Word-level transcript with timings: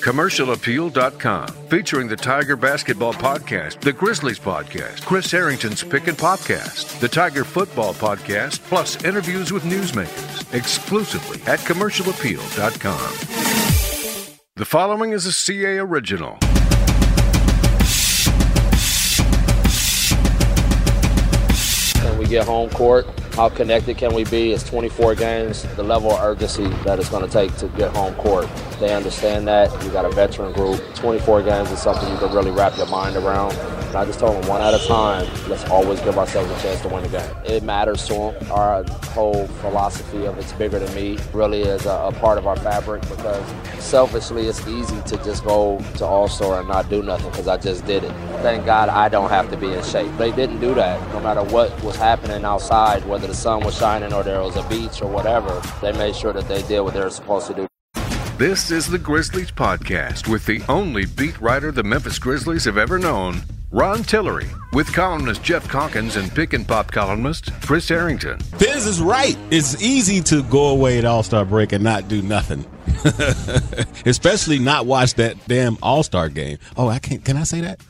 CommercialAppeal.com, 0.00 1.46
featuring 1.68 2.08
the 2.08 2.16
Tiger 2.16 2.56
Basketball 2.56 3.12
Podcast, 3.12 3.80
the 3.80 3.92
Grizzlies 3.92 4.38
Podcast, 4.38 5.04
Chris 5.04 5.30
Herrington's 5.30 5.84
Pick 5.84 6.08
and 6.08 6.16
Popcast, 6.16 6.98
the 7.00 7.08
Tiger 7.08 7.44
Football 7.44 7.92
Podcast, 7.92 8.60
plus 8.60 9.04
interviews 9.04 9.52
with 9.52 9.62
newsmakers, 9.64 10.54
exclusively 10.54 11.42
at 11.42 11.58
CommercialAppeal.com. 11.60 14.36
The 14.56 14.64
following 14.64 15.12
is 15.12 15.26
a 15.26 15.32
CA 15.32 15.76
original. 15.78 16.38
Can 21.92 22.16
we 22.18 22.26
get 22.26 22.46
home 22.46 22.70
court? 22.70 23.06
How 23.34 23.50
connected 23.50 23.98
can 23.98 24.14
we 24.14 24.24
be? 24.24 24.52
It's 24.52 24.64
24 24.64 25.14
games. 25.14 25.62
The 25.76 25.82
level 25.82 26.12
of 26.12 26.20
urgency 26.22 26.68
that 26.84 26.98
it's 26.98 27.10
going 27.10 27.26
to 27.26 27.30
take 27.30 27.54
to 27.58 27.68
get 27.68 27.94
home 27.94 28.14
court. 28.14 28.48
They 28.80 28.94
understand 28.94 29.46
that. 29.46 29.70
You 29.84 29.90
got 29.90 30.06
a 30.06 30.10
veteran 30.10 30.52
group. 30.52 30.80
24 30.94 31.42
games 31.42 31.70
is 31.70 31.82
something 31.82 32.10
you 32.10 32.16
can 32.16 32.32
really 32.32 32.50
wrap 32.50 32.76
your 32.78 32.86
mind 32.86 33.14
around. 33.14 33.52
And 33.52 33.96
I 33.96 34.06
just 34.06 34.20
told 34.20 34.40
them 34.40 34.48
one 34.48 34.62
at 34.62 34.72
a 34.72 34.86
time, 34.86 35.26
let's 35.48 35.64
always 35.64 36.00
give 36.00 36.16
ourselves 36.16 36.50
a 36.50 36.62
chance 36.62 36.80
to 36.82 36.88
win 36.88 37.02
the 37.02 37.10
game. 37.10 37.36
It 37.44 37.62
matters 37.62 38.06
to 38.06 38.14
them. 38.14 38.52
Our 38.52 38.84
whole 39.08 39.48
philosophy 39.48 40.24
of 40.24 40.38
it's 40.38 40.52
bigger 40.52 40.78
than 40.78 40.94
me 40.94 41.18
really 41.34 41.60
is 41.60 41.84
a, 41.84 41.90
a 41.90 42.12
part 42.12 42.38
of 42.38 42.46
our 42.46 42.56
fabric 42.56 43.02
because 43.02 43.44
selfishly 43.84 44.46
it's 44.46 44.66
easy 44.66 44.98
to 45.02 45.16
just 45.24 45.44
go 45.44 45.78
to 45.96 46.06
All-Star 46.06 46.60
and 46.60 46.68
not 46.68 46.88
do 46.88 47.02
nothing 47.02 47.30
because 47.30 47.48
I 47.48 47.58
just 47.58 47.84
did 47.84 48.04
it. 48.04 48.12
Thank 48.40 48.64
God 48.64 48.88
I 48.88 49.10
don't 49.10 49.28
have 49.28 49.50
to 49.50 49.58
be 49.58 49.74
in 49.74 49.84
shape. 49.84 50.16
They 50.16 50.32
didn't 50.32 50.60
do 50.60 50.72
that. 50.74 51.06
No 51.12 51.20
matter 51.20 51.42
what 51.42 51.70
was 51.82 51.96
happening 51.96 52.46
outside, 52.46 53.04
whether 53.04 53.26
the 53.26 53.34
sun 53.34 53.60
was 53.60 53.76
shining 53.76 54.14
or 54.14 54.22
there 54.22 54.40
was 54.40 54.56
a 54.56 54.62
beach 54.70 55.02
or 55.02 55.10
whatever, 55.10 55.60
they 55.82 55.92
made 55.92 56.16
sure 56.16 56.32
that 56.32 56.48
they 56.48 56.62
did 56.62 56.80
what 56.80 56.94
they 56.94 57.00
were 57.00 57.10
supposed 57.10 57.48
to 57.48 57.54
do. 57.54 57.69
This 58.40 58.70
is 58.70 58.86
the 58.86 58.96
Grizzlies 58.96 59.50
Podcast 59.50 60.26
with 60.26 60.46
the 60.46 60.62
only 60.66 61.04
beat 61.04 61.38
writer 61.42 61.70
the 61.70 61.82
Memphis 61.82 62.18
Grizzlies 62.18 62.64
have 62.64 62.78
ever 62.78 62.98
known, 62.98 63.42
Ron 63.70 64.02
Tillery, 64.02 64.48
with 64.72 64.90
columnist 64.94 65.42
Jeff 65.42 65.68
Calkins 65.68 66.16
and 66.16 66.34
pick 66.34 66.54
and 66.54 66.66
pop 66.66 66.90
columnist 66.90 67.52
Chris 67.60 67.86
Herrington. 67.86 68.40
Fizz 68.40 68.86
is 68.86 69.02
right. 69.02 69.36
It's 69.50 69.82
easy 69.82 70.22
to 70.22 70.42
go 70.44 70.68
away 70.68 70.96
at 70.96 71.04
All 71.04 71.22
Star 71.22 71.44
break 71.44 71.72
and 71.72 71.84
not 71.84 72.08
do 72.08 72.22
nothing. 72.22 72.64
Especially 74.06 74.58
not 74.58 74.86
watch 74.86 75.16
that 75.16 75.36
damn 75.46 75.76
All 75.82 76.02
Star 76.02 76.30
game. 76.30 76.56
Oh, 76.78 76.88
I 76.88 76.98
can't. 76.98 77.22
Can 77.22 77.36
I 77.36 77.42
say 77.42 77.60
that? 77.60 77.82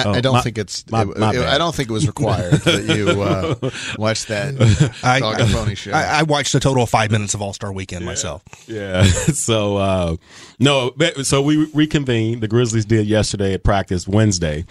I, 0.00 0.08
Oh, 0.08 0.12
I 0.12 0.20
don't 0.20 0.32
my- 0.34 0.40
think 0.42 0.58
it's. 0.58 0.90
my- 0.90 1.02
it- 1.02 1.16
my 1.18 1.30
it- 1.34 1.40
I 1.46 1.58
don't 1.58 1.74
think 1.74 1.88
it 1.90 1.92
was 1.92 2.06
required 2.06 2.52
that 2.54 2.96
you 2.96 3.22
uh, 3.22 3.70
watch 3.98 4.26
that 4.26 4.54
I, 5.02 5.20
dog 5.20 5.40
and 5.40 5.50
pony 5.50 5.74
show. 5.74 5.92
I, 5.92 6.20
I 6.20 6.22
watched 6.22 6.54
a 6.54 6.60
total 6.60 6.82
of 6.82 6.90
five 6.90 7.10
minutes 7.10 7.34
of 7.34 7.42
All 7.42 7.52
Star 7.52 7.72
Weekend 7.72 8.04
myself. 8.04 8.42
Yeah. 8.66 9.02
so 9.04 9.76
uh, 9.76 10.16
no. 10.58 10.92
So 11.22 11.42
we 11.42 11.70
reconvened. 11.74 12.40
The 12.42 12.48
Grizzlies 12.48 12.84
did 12.84 13.06
yesterday 13.06 13.54
at 13.54 13.62
practice 13.62 14.08
Wednesday, 14.08 14.64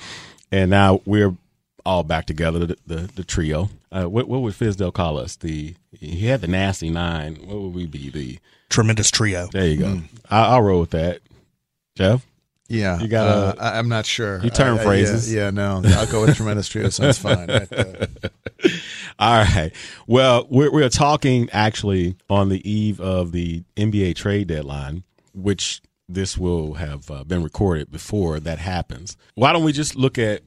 and 0.52 0.70
now 0.70 1.02
we're 1.06 1.36
all 1.86 2.04
back 2.04 2.26
together. 2.26 2.60
The 2.66 2.78
the, 2.88 2.96
the 3.16 3.24
trio. 3.24 3.70
Uh, 3.92 4.04
what, 4.06 4.28
what 4.28 4.42
would 4.42 4.54
Fizdale 4.54 4.94
call 4.94 5.18
us? 5.18 5.36
The 5.38 5.74
he 5.92 6.28
had 6.28 6.42
the 6.42 6.48
nasty 6.48 6.90
nine. 6.92 7.36
What 7.46 7.60
would 7.60 7.74
we 7.74 7.88
be? 7.88 8.10
The 8.12 8.40
Tremendous 8.70 9.10
trio. 9.10 9.48
there 9.52 9.66
you 9.66 9.78
go. 9.78 10.02
I, 10.30 10.42
I'll 10.46 10.62
roll 10.62 10.80
with 10.82 10.92
that. 10.92 11.22
Jeff. 11.96 12.24
Yeah, 12.70 13.00
You 13.02 13.08
gotta- 13.08 13.60
uh, 13.60 13.72
I, 13.74 13.80
I'm 13.80 13.90
not 13.90 14.06
sure. 14.06 14.40
You 14.44 14.50
turn 14.50 14.78
I- 14.78 14.82
I- 14.82 14.84
phrases. 14.86 15.34
Yeah, 15.34 15.46
yeah, 15.46 15.50
no. 15.52 15.82
I'll 15.86 16.08
go 16.08 16.22
with 16.22 16.36
tremendous 16.38 16.68
trio. 16.70 16.90
Sounds 16.90 17.18
fine. 17.18 17.50
Uh, 17.72 18.06
All 19.20 19.38
right. 19.44 19.72
Well, 20.08 20.46
we're, 20.50 20.72
we're 20.72 20.90
talking 20.90 21.50
actually 21.52 22.16
on 22.30 22.50
the 22.50 22.70
eve 22.70 23.00
of 23.00 23.32
the 23.32 23.64
NBA 23.78 24.16
trade 24.16 24.48
deadline, 24.48 25.04
which 25.34 25.82
this 26.08 26.38
will 26.38 26.74
have 26.76 27.10
uh, 27.10 27.24
been 27.24 27.44
recorded 27.44 27.90
before 27.92 28.40
that 28.42 28.60
happens. 28.60 29.16
Why 29.36 29.54
don't 29.54 29.64
we 29.64 29.72
just 29.72 29.96
look 29.96 30.18
at 30.18 30.42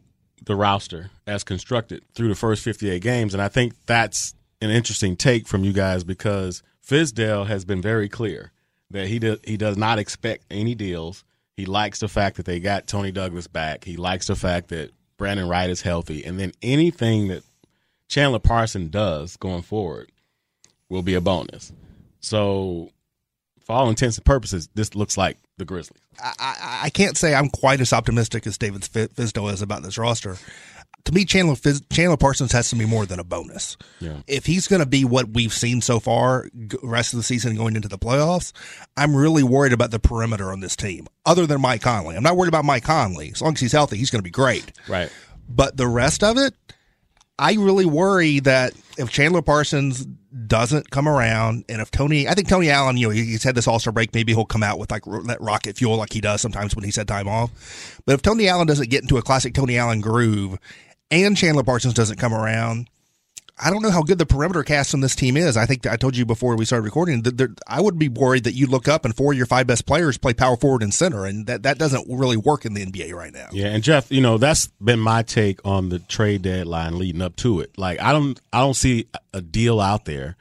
the 0.44 0.54
roster 0.56 1.10
as 1.26 1.42
constructed 1.44 2.02
through 2.14 2.28
the 2.28 2.34
first 2.34 2.62
58 2.62 3.00
games? 3.00 3.32
And 3.34 3.42
I 3.42 3.48
think 3.48 3.74
that's 3.86 4.34
an 4.60 4.70
interesting 4.70 5.16
take 5.16 5.48
from 5.48 5.64
you 5.64 5.72
guys 5.72 6.04
because 6.04 6.62
Fizdale 6.86 7.46
has 7.46 7.64
been 7.64 7.80
very 7.80 8.08
clear 8.08 8.52
that 8.90 9.06
he 9.08 9.18
does, 9.18 9.38
he 9.44 9.56
does 9.56 9.76
not 9.78 9.98
expect 9.98 10.44
any 10.50 10.74
deals. 10.74 11.24
He 11.56 11.66
likes 11.66 12.00
the 12.00 12.08
fact 12.08 12.36
that 12.36 12.46
they 12.46 12.60
got 12.60 12.86
Toney 12.86 13.12
Douglas 13.12 13.46
back. 13.46 13.84
He 13.84 13.96
likes 13.96 14.26
the 14.26 14.36
fact 14.36 14.68
that 14.68 14.90
Brandan 15.18 15.48
Wright 15.48 15.70
is 15.70 15.82
healthy. 15.82 16.24
And 16.24 16.38
then 16.38 16.52
anything 16.62 17.28
that 17.28 17.44
Chandler 18.08 18.38
Parson 18.38 18.88
does 18.88 19.36
going 19.36 19.62
forward 19.62 20.10
will 20.88 21.02
be 21.02 21.14
a 21.14 21.20
bonus. 21.20 21.72
So, 22.20 22.90
for 23.60 23.72
all 23.72 23.88
intents 23.88 24.16
and 24.16 24.24
purposes, 24.24 24.68
this 24.74 24.94
looks 24.94 25.16
like 25.16 25.38
the 25.58 25.64
Grizzlies. 25.64 26.00
I, 26.22 26.32
I, 26.38 26.80
I 26.84 26.90
can't 26.90 27.16
say 27.16 27.34
I'm 27.34 27.48
quite 27.48 27.80
as 27.80 27.92
optimistic 27.92 28.46
as 28.46 28.58
David 28.58 28.84
Fi- 28.84 29.06
Fizdale 29.06 29.52
is 29.52 29.62
about 29.62 29.82
this 29.82 29.98
roster. 29.98 30.36
To 31.04 31.12
me, 31.12 31.24
Chandler 31.24 31.56
Chandler 31.90 32.16
Parsons 32.16 32.52
has 32.52 32.70
to 32.70 32.76
be 32.76 32.86
more 32.86 33.06
than 33.06 33.18
a 33.18 33.24
bonus. 33.24 33.76
Yeah. 33.98 34.18
If 34.28 34.46
he's 34.46 34.68
going 34.68 34.80
to 34.80 34.86
be 34.86 35.04
what 35.04 35.30
we've 35.30 35.52
seen 35.52 35.80
so 35.80 35.98
far, 35.98 36.48
rest 36.82 37.12
of 37.12 37.16
the 37.16 37.24
season 37.24 37.56
going 37.56 37.74
into 37.74 37.88
the 37.88 37.98
playoffs, 37.98 38.52
I'm 38.96 39.16
really 39.16 39.42
worried 39.42 39.72
about 39.72 39.90
the 39.90 39.98
perimeter 39.98 40.52
on 40.52 40.60
this 40.60 40.76
team. 40.76 41.08
Other 41.26 41.46
than 41.46 41.60
Mike 41.60 41.82
Conley, 41.82 42.16
I'm 42.16 42.22
not 42.22 42.36
worried 42.36 42.48
about 42.48 42.64
Mike 42.64 42.84
Conley. 42.84 43.30
As 43.30 43.42
long 43.42 43.54
as 43.54 43.60
he's 43.60 43.72
healthy, 43.72 43.96
he's 43.96 44.10
going 44.10 44.20
to 44.20 44.24
be 44.24 44.30
great. 44.30 44.72
Right. 44.88 45.10
But 45.48 45.76
the 45.76 45.88
rest 45.88 46.22
of 46.22 46.38
it, 46.38 46.54
I 47.38 47.54
really 47.54 47.86
worry 47.86 48.38
that 48.40 48.72
if 48.96 49.10
Chandler 49.10 49.42
Parsons 49.42 50.06
doesn't 50.46 50.90
come 50.90 51.08
around, 51.08 51.64
and 51.68 51.80
if 51.80 51.90
Tony, 51.90 52.28
I 52.28 52.34
think 52.34 52.48
Tony 52.48 52.70
Allen, 52.70 52.96
you 52.96 53.08
know, 53.08 53.12
he's 53.12 53.42
had 53.42 53.54
this 53.54 53.66
All 53.66 53.78
Star 53.78 53.92
break, 53.92 54.14
maybe 54.14 54.32
he'll 54.32 54.44
come 54.44 54.62
out 54.62 54.78
with 54.78 54.90
like 54.90 55.04
that 55.04 55.38
rocket 55.40 55.76
fuel 55.76 55.96
like 55.96 56.12
he 56.12 56.20
does 56.20 56.40
sometimes 56.40 56.76
when 56.76 56.84
he's 56.84 56.96
had 56.96 57.08
time 57.08 57.28
off. 57.28 58.00
But 58.06 58.14
if 58.14 58.22
Tony 58.22 58.48
Allen 58.48 58.66
doesn't 58.66 58.90
get 58.90 59.02
into 59.02 59.16
a 59.16 59.22
classic 59.22 59.54
Tony 59.54 59.76
Allen 59.76 60.00
groove, 60.00 60.58
and 61.12 61.36
Chandler 61.36 61.62
Parsons 61.62 61.94
doesn't 61.94 62.18
come 62.18 62.34
around, 62.34 62.88
I 63.58 63.70
don't 63.70 63.82
know 63.82 63.90
how 63.90 64.02
good 64.02 64.18
the 64.18 64.26
perimeter 64.26 64.64
cast 64.64 64.94
on 64.94 65.00
this 65.00 65.14
team 65.14 65.36
is. 65.36 65.56
I 65.56 65.66
think 65.66 65.86
I 65.86 65.96
told 65.96 66.16
you 66.16 66.24
before 66.24 66.56
we 66.56 66.64
started 66.64 66.84
recording 66.84 67.22
that 67.22 67.36
there, 67.36 67.50
I 67.68 67.80
would 67.80 67.98
be 67.98 68.08
worried 68.08 68.44
that 68.44 68.54
you 68.54 68.66
look 68.66 68.88
up 68.88 69.04
and 69.04 69.14
four 69.14 69.32
of 69.32 69.36
your 69.36 69.46
five 69.46 69.66
best 69.66 69.86
players 69.86 70.18
play 70.18 70.32
power 70.32 70.56
forward 70.56 70.82
and 70.82 70.92
center, 70.92 71.26
and 71.26 71.46
that, 71.46 71.62
that 71.62 71.78
doesn't 71.78 72.06
really 72.08 72.36
work 72.36 72.64
in 72.64 72.74
the 72.74 72.84
NBA 72.84 73.14
right 73.14 73.32
now. 73.32 73.48
Yeah, 73.52 73.66
and 73.66 73.84
Jeff, 73.84 74.10
you 74.10 74.20
know 74.20 74.38
that's 74.38 74.68
been 74.82 74.98
my 74.98 75.22
take 75.22 75.60
on 75.66 75.90
the 75.90 75.98
trade 76.00 76.42
deadline 76.42 76.98
leading 76.98 77.22
up 77.22 77.36
to 77.36 77.60
it. 77.60 77.76
Like 77.78 78.00
I 78.00 78.12
don't, 78.12 78.40
I 78.52 78.60
don't 78.60 78.74
see 78.74 79.06
a 79.34 79.42
deal 79.42 79.80
out 79.80 80.06
there 80.06 80.36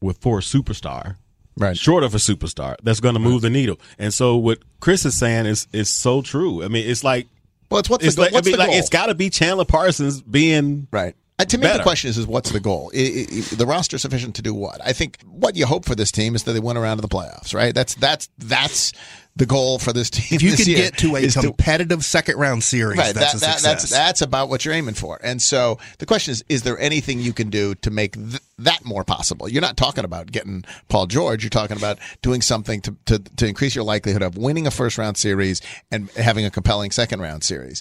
with 0.00 0.18
for 0.18 0.38
a 0.38 0.42
superstar, 0.42 1.16
Right. 1.56 1.76
Short 1.76 2.02
of 2.02 2.14
a 2.14 2.18
superstar 2.18 2.76
that's 2.82 3.00
going 3.00 3.14
to 3.14 3.20
move 3.20 3.42
the 3.42 3.50
needle. 3.50 3.78
And 3.98 4.12
so 4.14 4.36
what 4.36 4.58
Chris 4.80 5.04
is 5.04 5.18
saying 5.18 5.46
is 5.46 5.66
is 5.72 5.90
so 5.90 6.22
true. 6.22 6.64
I 6.64 6.68
mean, 6.68 6.88
it's 6.88 7.04
like 7.04 7.28
well, 7.72 7.80
it's 7.80 7.90
what's 7.90 8.04
it's 8.04 8.14
the, 8.16 8.22
like, 8.22 8.32
what's 8.32 8.46
I 8.46 8.50
mean, 8.50 8.52
the 8.52 8.58
like 8.58 8.70
goal? 8.70 8.78
it's 8.78 8.88
got 8.88 9.06
to 9.06 9.14
be 9.14 9.30
Chandler 9.30 9.64
Parsons 9.64 10.22
being 10.22 10.86
Right. 10.90 11.14
Uh, 11.38 11.44
to 11.46 11.56
me, 11.58 11.62
better. 11.62 11.78
the 11.78 11.82
question 11.82 12.10
is, 12.10 12.18
is 12.18 12.26
what's 12.26 12.50
the 12.50 12.60
goal? 12.60 12.92
I, 12.94 12.98
I, 12.98 13.00
I- 13.02 13.54
the 13.56 13.64
roster 13.66 13.96
sufficient 13.98 14.36
to 14.36 14.42
do 14.42 14.52
what? 14.54 14.80
I 14.84 14.92
think 14.92 15.18
what 15.24 15.56
you 15.56 15.66
hope 15.66 15.84
for 15.86 15.94
this 15.94 16.12
team 16.12 16.34
is 16.34 16.44
that 16.44 16.52
they 16.52 16.60
win 16.60 16.76
around 16.76 16.98
to 16.98 17.00
the 17.00 17.08
playoffs, 17.08 17.54
right? 17.54 17.74
That's 17.74 17.94
that's 17.94 18.28
that's 18.38 18.92
the 19.36 19.46
goal 19.46 19.78
for 19.78 19.92
this 19.92 20.10
team. 20.10 20.36
If 20.36 20.42
you 20.42 20.52
could 20.56 20.66
get 20.66 20.98
to 20.98 21.16
a 21.16 21.28
competitive 21.28 22.04
second 22.04 22.36
round 22.38 22.62
series, 22.62 22.98
Right, 22.98 23.14
that's 23.14 23.32
that, 23.32 23.36
a 23.36 23.40
that, 23.40 23.62
that's 23.62 23.90
that's 23.90 24.22
about 24.22 24.48
what 24.48 24.64
you're 24.64 24.74
aiming 24.74 24.94
for. 24.94 25.18
And 25.22 25.40
so 25.40 25.78
the 25.98 26.06
question 26.06 26.32
is: 26.32 26.44
Is 26.48 26.62
there 26.62 26.78
anything 26.78 27.20
you 27.20 27.32
can 27.32 27.48
do 27.48 27.74
to 27.76 27.90
make 27.90 28.14
th- 28.14 28.40
that 28.58 28.84
more 28.84 29.04
possible? 29.04 29.48
You're 29.48 29.62
not 29.62 29.76
talking 29.76 30.04
about 30.04 30.30
getting 30.30 30.64
Paul 30.88 31.06
George. 31.06 31.42
You're 31.42 31.50
talking 31.50 31.76
about 31.76 31.98
doing 32.20 32.42
something 32.42 32.80
to, 32.82 32.96
to 33.06 33.18
to 33.18 33.46
increase 33.46 33.74
your 33.74 33.84
likelihood 33.84 34.22
of 34.22 34.36
winning 34.36 34.66
a 34.66 34.70
first 34.70 34.98
round 34.98 35.16
series 35.16 35.62
and 35.90 36.10
having 36.10 36.44
a 36.44 36.50
compelling 36.50 36.90
second 36.90 37.20
round 37.20 37.42
series. 37.42 37.80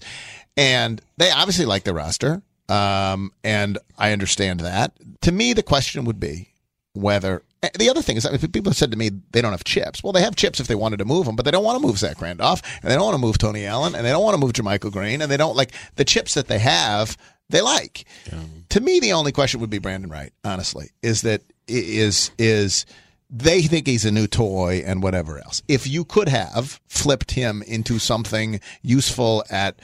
And 0.55 1.01
they 1.17 1.31
obviously 1.31 1.65
like 1.65 1.83
the 1.83 1.93
roster, 1.93 2.41
um, 2.69 3.31
and 3.43 3.77
I 3.97 4.11
understand 4.13 4.61
that. 4.61 4.93
To 5.21 5.31
me, 5.31 5.53
the 5.53 5.63
question 5.63 6.05
would 6.05 6.19
be 6.19 6.49
whether 6.93 7.43
the 7.77 7.89
other 7.89 8.01
thing 8.01 8.17
is 8.17 8.23
that 8.23 8.51
people 8.51 8.71
have 8.71 8.77
said 8.77 8.91
to 8.91 8.97
me 8.97 9.11
they 9.31 9.41
don't 9.41 9.51
have 9.51 9.63
chips. 9.63 10.03
Well, 10.03 10.13
they 10.13 10.21
have 10.21 10.35
chips 10.35 10.59
if 10.59 10.67
they 10.67 10.75
wanted 10.75 10.97
to 10.97 11.05
move 11.05 11.25
them, 11.25 11.35
but 11.35 11.45
they 11.45 11.51
don't 11.51 11.63
want 11.63 11.79
to 11.79 11.87
move 11.87 11.97
Zach 11.97 12.19
Randolph, 12.19 12.61
and 12.81 12.91
they 12.91 12.95
don't 12.95 13.05
want 13.05 13.15
to 13.15 13.21
move 13.21 13.37
Tony 13.37 13.65
Allen, 13.65 13.93
and 13.95 14.05
they 14.05 14.09
don't 14.09 14.23
want 14.23 14.33
to 14.33 14.39
move 14.39 14.53
JaMychal 14.53 14.91
Green, 14.91 15.21
and 15.21 15.31
they 15.31 15.37
don't 15.37 15.55
like 15.55 15.71
the 15.95 16.05
chips 16.05 16.33
that 16.33 16.47
they 16.47 16.59
have. 16.59 17.17
They 17.49 17.61
like. 17.61 18.05
To 18.69 18.79
me, 18.79 18.99
the 18.99 19.13
only 19.13 19.31
question 19.31 19.59
would 19.59 19.69
be 19.69 19.77
Brandan 19.77 20.09
Wright. 20.09 20.33
Honestly, 20.43 20.89
is 21.03 21.21
that 21.21 21.41
is 21.67 22.31
is 22.37 22.85
they 23.29 23.61
think 23.61 23.87
he's 23.87 24.05
a 24.05 24.11
new 24.11 24.27
toy 24.27 24.83
and 24.85 25.03
whatever 25.03 25.37
else. 25.37 25.61
If 25.67 25.87
you 25.87 26.03
could 26.03 26.29
have 26.29 26.81
flipped 26.87 27.31
him 27.31 27.61
into 27.61 27.99
something 27.99 28.59
useful 28.81 29.43
at 29.49 29.79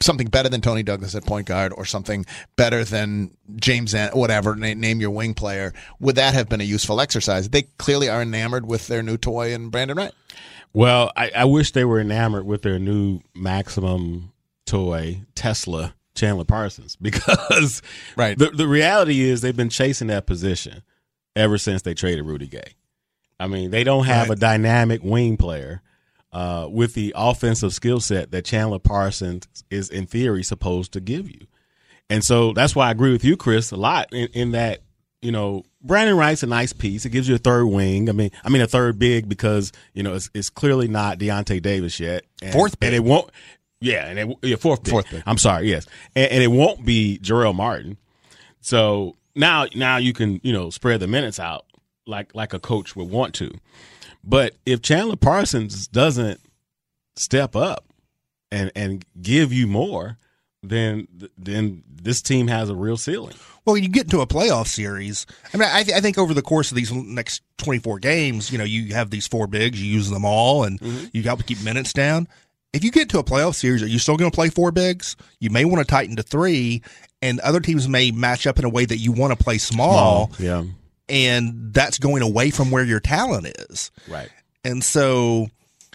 something 0.00 0.26
better 0.26 0.48
than 0.48 0.60
Toney 0.60 0.82
Douglas 0.82 1.14
at 1.14 1.24
point 1.24 1.46
guard 1.46 1.72
or 1.74 1.84
something 1.84 2.26
better 2.56 2.84
than 2.84 3.36
James, 3.56 3.94
whatever, 4.12 4.54
na- 4.54 4.74
name 4.74 5.00
your 5.00 5.10
wing 5.10 5.34
player, 5.34 5.72
would 6.00 6.16
that 6.16 6.34
have 6.34 6.48
been 6.48 6.60
a 6.60 6.64
useful 6.64 7.00
exercise? 7.00 7.48
They 7.48 7.62
clearly 7.78 8.08
are 8.08 8.22
enamored 8.22 8.66
with 8.66 8.86
their 8.88 9.02
new 9.02 9.16
toy 9.16 9.54
and 9.54 9.70
Brandan 9.70 9.96
Wright. 9.96 10.12
Well, 10.72 11.10
I, 11.16 11.30
I 11.34 11.44
wish 11.46 11.72
they 11.72 11.84
were 11.84 11.98
enamored 12.00 12.44
with 12.46 12.62
their 12.62 12.78
new 12.78 13.20
maximum 13.34 14.32
toy, 14.66 15.22
Tesla 15.34 15.94
Chandler 16.14 16.44
Parsons, 16.44 16.96
because 17.00 17.82
Right. 18.16 18.38
the, 18.38 18.50
the 18.50 18.68
reality 18.68 19.20
is 19.22 19.40
they've 19.40 19.56
been 19.56 19.70
chasing 19.70 20.08
that 20.08 20.26
position 20.26 20.82
ever 21.34 21.56
since 21.58 21.82
they 21.82 21.94
traded 21.94 22.26
Rudy 22.26 22.46
Gay. 22.46 22.74
I 23.38 23.46
mean, 23.46 23.70
they 23.70 23.84
don't 23.84 24.04
have 24.04 24.28
a 24.28 24.36
dynamic 24.36 25.02
wing 25.02 25.38
player 25.38 25.80
uh, 26.32 26.68
with 26.70 26.94
the 26.94 27.12
offensive 27.16 27.72
skill 27.72 28.00
set 28.00 28.30
that 28.30 28.44
Chandler 28.44 28.78
Parsons 28.78 29.46
is, 29.70 29.90
in 29.90 30.06
theory, 30.06 30.42
supposed 30.42 30.92
to 30.92 31.00
give 31.00 31.28
you. 31.28 31.46
And 32.08 32.24
so 32.24 32.52
that's 32.52 32.74
why 32.74 32.88
I 32.88 32.90
agree 32.90 33.12
with 33.12 33.24
you, 33.24 33.36
Chris, 33.36 33.70
a 33.70 33.76
lot 33.76 34.12
in, 34.12 34.28
in 34.32 34.50
that, 34.52 34.80
you 35.22 35.30
know, 35.32 35.64
Brandan 35.82 36.16
Wright's 36.16 36.42
a 36.42 36.46
nice 36.46 36.72
piece. 36.72 37.04
It 37.04 37.10
gives 37.10 37.28
you 37.28 37.34
a 37.34 37.38
third 37.38 37.66
wing. 37.66 38.08
I 38.08 38.12
mean, 38.12 38.30
I 38.44 38.48
mean 38.48 38.62
a 38.62 38.66
third 38.66 38.98
big 38.98 39.28
because, 39.28 39.70
you 39.94 40.02
know, 40.02 40.14
it's, 40.14 40.30
it's 40.34 40.50
clearly 40.50 40.88
not 40.88 41.18
Deyonta 41.18 41.60
Davis 41.62 42.00
yet. 42.00 42.24
And, 42.42 42.52
Fourth 42.52 42.76
And 42.80 42.94
it 42.94 43.04
won't, 43.04 43.30
yeah, 43.80 44.06
and 44.06 44.18
it, 44.18 44.38
yeah, 44.42 44.56
fourth 44.56 44.82
big. 44.82 44.90
Fourth 44.90 45.10
big. 45.10 45.22
I'm 45.24 45.38
sorry, 45.38 45.70
yes. 45.70 45.86
And, 46.16 46.30
and 46.32 46.42
it 46.42 46.48
won't 46.48 46.84
be 46.84 47.18
Jarell 47.22 47.54
Martin. 47.54 47.96
So 48.60 49.16
now, 49.34 49.66
now 49.74 49.96
you 49.96 50.12
can, 50.12 50.40
you 50.42 50.52
know, 50.52 50.70
spread 50.70 51.00
the 51.00 51.06
minutes 51.06 51.38
out 51.38 51.64
like, 52.06 52.34
like 52.34 52.52
a 52.52 52.58
coach 52.58 52.96
would 52.96 53.08
want 53.08 53.34
to. 53.36 53.52
But 54.22 54.54
if 54.66 54.82
Chandler 54.82 55.16
Parsons 55.16 55.86
doesn't 55.88 56.40
step 57.16 57.56
up 57.56 57.84
and, 58.50 58.70
and 58.74 59.04
give 59.20 59.52
you 59.52 59.66
more, 59.66 60.18
then, 60.62 61.08
then 61.38 61.82
this 61.90 62.20
team 62.22 62.48
has 62.48 62.68
a 62.68 62.74
real 62.74 62.96
ceiling. 62.96 63.34
Well, 63.64 63.76
you 63.76 63.88
get 63.88 64.04
into 64.04 64.20
a 64.20 64.26
playoff 64.26 64.66
series. 64.66 65.26
I 65.52 65.56
mean, 65.56 65.68
I, 65.70 65.82
th- 65.82 65.96
I 65.96 66.00
think 66.00 66.18
over 66.18 66.34
the 66.34 66.42
course 66.42 66.70
of 66.70 66.76
these 66.76 66.92
next 66.92 67.42
24 67.58 67.98
games, 67.98 68.50
you 68.50 68.58
know, 68.58 68.64
you 68.64 68.94
have 68.94 69.10
these 69.10 69.26
four 69.26 69.46
bigs, 69.46 69.82
you 69.82 69.92
use 69.92 70.10
them 70.10 70.24
all, 70.24 70.64
and 70.64 70.80
mm-hmm. 70.80 71.06
you 71.12 71.22
got 71.22 71.38
to 71.38 71.44
keep 71.44 71.62
minutes 71.62 71.92
down. 71.92 72.26
If 72.72 72.84
you 72.84 72.90
get 72.90 73.08
to 73.10 73.18
a 73.18 73.24
playoff 73.24 73.54
series, 73.54 73.82
are 73.82 73.88
you 73.88 73.98
still 73.98 74.16
going 74.16 74.30
to 74.30 74.34
play 74.34 74.48
four 74.48 74.70
bigs? 74.70 75.16
You 75.40 75.50
may 75.50 75.64
want 75.64 75.80
to 75.80 75.84
tighten 75.84 76.16
to 76.16 76.22
three, 76.22 76.82
and 77.20 77.40
other 77.40 77.60
teams 77.60 77.88
may 77.88 78.10
match 78.10 78.46
up 78.46 78.58
in 78.58 78.64
a 78.64 78.68
way 78.68 78.84
that 78.84 78.98
you 78.98 79.12
want 79.12 79.36
to 79.36 79.42
play 79.42 79.58
small, 79.58 80.30
yeah. 80.38 80.64
And 81.10 81.74
that's 81.74 81.98
going 81.98 82.22
away 82.22 82.50
from 82.50 82.70
where 82.70 82.84
your 82.84 83.00
talent 83.00 83.46
is. 83.68 83.90
Right. 84.08 84.28
And 84.64 84.82
so, 84.84 85.48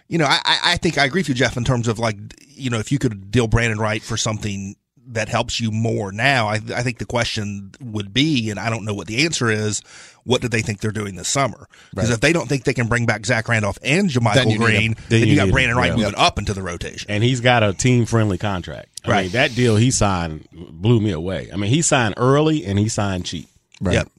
you 0.07 0.17
know, 0.17 0.25
I, 0.25 0.39
I 0.45 0.77
think 0.77 0.97
I 0.97 1.05
agree 1.05 1.19
with 1.19 1.29
you, 1.29 1.35
Jeff, 1.35 1.55
in 1.57 1.63
terms 1.63 1.87
of 1.87 1.97
like, 1.99 2.17
you 2.47 2.69
know, 2.69 2.79
if 2.79 2.91
you 2.91 2.99
could 2.99 3.31
deal 3.31 3.47
Brandan 3.47 3.79
Wright 3.79 4.01
for 4.01 4.17
something 4.17 4.75
that 5.09 5.29
helps 5.29 5.59
you 5.59 5.71
more 5.71 6.11
now, 6.11 6.47
I, 6.47 6.55
I 6.55 6.81
think 6.81 6.97
the 6.97 7.05
question 7.05 7.71
would 7.79 8.11
be, 8.11 8.49
and 8.49 8.59
I 8.59 8.71
don't 8.71 8.85
know 8.85 8.93
what 8.95 9.05
the 9.07 9.23
answer 9.23 9.51
is, 9.51 9.81
what 10.23 10.41
do 10.41 10.47
they 10.47 10.61
think 10.63 10.79
they're 10.79 10.89
doing 10.91 11.15
this 11.15 11.27
summer? 11.27 11.67
Because 11.93 12.09
if 12.09 12.21
they 12.21 12.33
don't 12.33 12.47
think 12.49 12.63
they 12.63 12.73
can 12.73 12.87
bring 12.87 13.05
back 13.05 13.23
Zach 13.25 13.47
Randolph 13.47 13.77
and 13.83 14.09
JaMychal 14.09 14.57
Green, 14.57 14.81
him. 14.81 14.93
then, 14.93 15.05
Then 15.09 15.19
you, 15.21 15.25
you 15.27 15.35
got 15.35 15.51
Brandan 15.51 15.77
Wright 15.77 15.91
yeah. 15.91 15.97
moving 15.97 16.15
up 16.17 16.39
into 16.39 16.55
the 16.55 16.63
rotation. 16.63 17.11
and 17.11 17.23
he's 17.23 17.39
got 17.39 17.61
a 17.61 17.73
team 17.73 18.05
friendly 18.07 18.39
contract. 18.39 18.89
I 19.05 19.11
Right. 19.11 19.21
mean, 19.25 19.31
that 19.33 19.53
deal 19.53 19.75
he 19.75 19.91
signed 19.91 20.47
blew 20.51 20.99
me 20.99 21.11
away. 21.11 21.49
I 21.53 21.57
mean, 21.57 21.69
he 21.69 21.83
signed 21.83 22.15
early 22.17 22.65
and 22.65 22.79
he 22.79 22.89
signed 22.89 23.25
cheap. 23.25 23.47
Right. 23.79 23.93
Yep. 23.93 24.09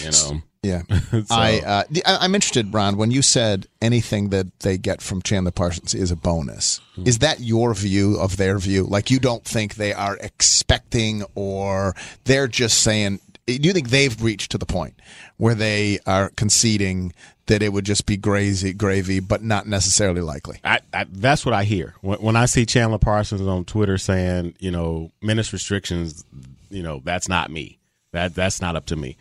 You 0.00 0.10
know, 0.10 0.42
Yeah. 0.62 0.82
So- 1.10 1.24
I, 1.30 1.60
uh, 1.60 1.84
I'm 2.06 2.34
interested, 2.34 2.72
Ron, 2.72 2.96
when 2.96 3.10
you 3.10 3.22
said 3.22 3.66
anything 3.80 4.30
that 4.30 4.60
they 4.60 4.78
get 4.78 5.02
from 5.02 5.22
Chandler 5.22 5.50
Parsons 5.50 5.94
is 5.94 6.10
a 6.10 6.16
bonus. 6.16 6.80
Hmm. 6.94 7.06
Is 7.06 7.18
that 7.18 7.40
your 7.40 7.74
view 7.74 8.18
of 8.18 8.36
their 8.36 8.58
view? 8.58 8.84
Like 8.84 9.10
you 9.10 9.18
don't 9.18 9.44
think 9.44 9.74
they 9.74 9.92
are 9.92 10.16
expecting 10.20 11.24
or 11.34 11.94
they're 12.24 12.48
just 12.48 12.82
saying 12.82 13.20
do 13.46 13.54
you 13.54 13.72
think 13.72 13.90
they've 13.90 14.22
reached 14.22 14.52
to 14.52 14.58
the 14.58 14.66
point 14.66 14.94
where 15.36 15.54
they 15.54 15.98
are 16.06 16.30
conceding 16.36 17.12
that 17.46 17.62
it 17.62 17.72
would 17.72 17.84
just 17.84 18.06
be 18.06 18.16
gravy, 18.16 18.72
gravy, 18.72 19.20
but 19.20 19.42
not 19.42 19.66
necessarily 19.66 20.20
likely? 20.20 20.60
I, 20.62 20.80
I, 20.94 21.06
that's 21.10 21.44
what 21.44 21.54
I 21.54 21.64
hear 21.64 21.94
when, 22.02 22.18
when 22.20 22.36
I 22.36 22.46
see 22.46 22.64
Chandler 22.64 22.98
Parsons 22.98 23.40
on 23.42 23.64
Twitter 23.64 23.98
saying, 23.98 24.54
you 24.60 24.70
know, 24.70 25.10
menace 25.20 25.52
restrictions. 25.52 26.24
You 26.70 26.82
know, 26.82 27.00
that's 27.04 27.28
not 27.28 27.50
me. 27.50 27.78
That 28.12 28.34
that's 28.34 28.60
not 28.60 28.76
up 28.76 28.86
to 28.86 28.96
me. 28.96 29.16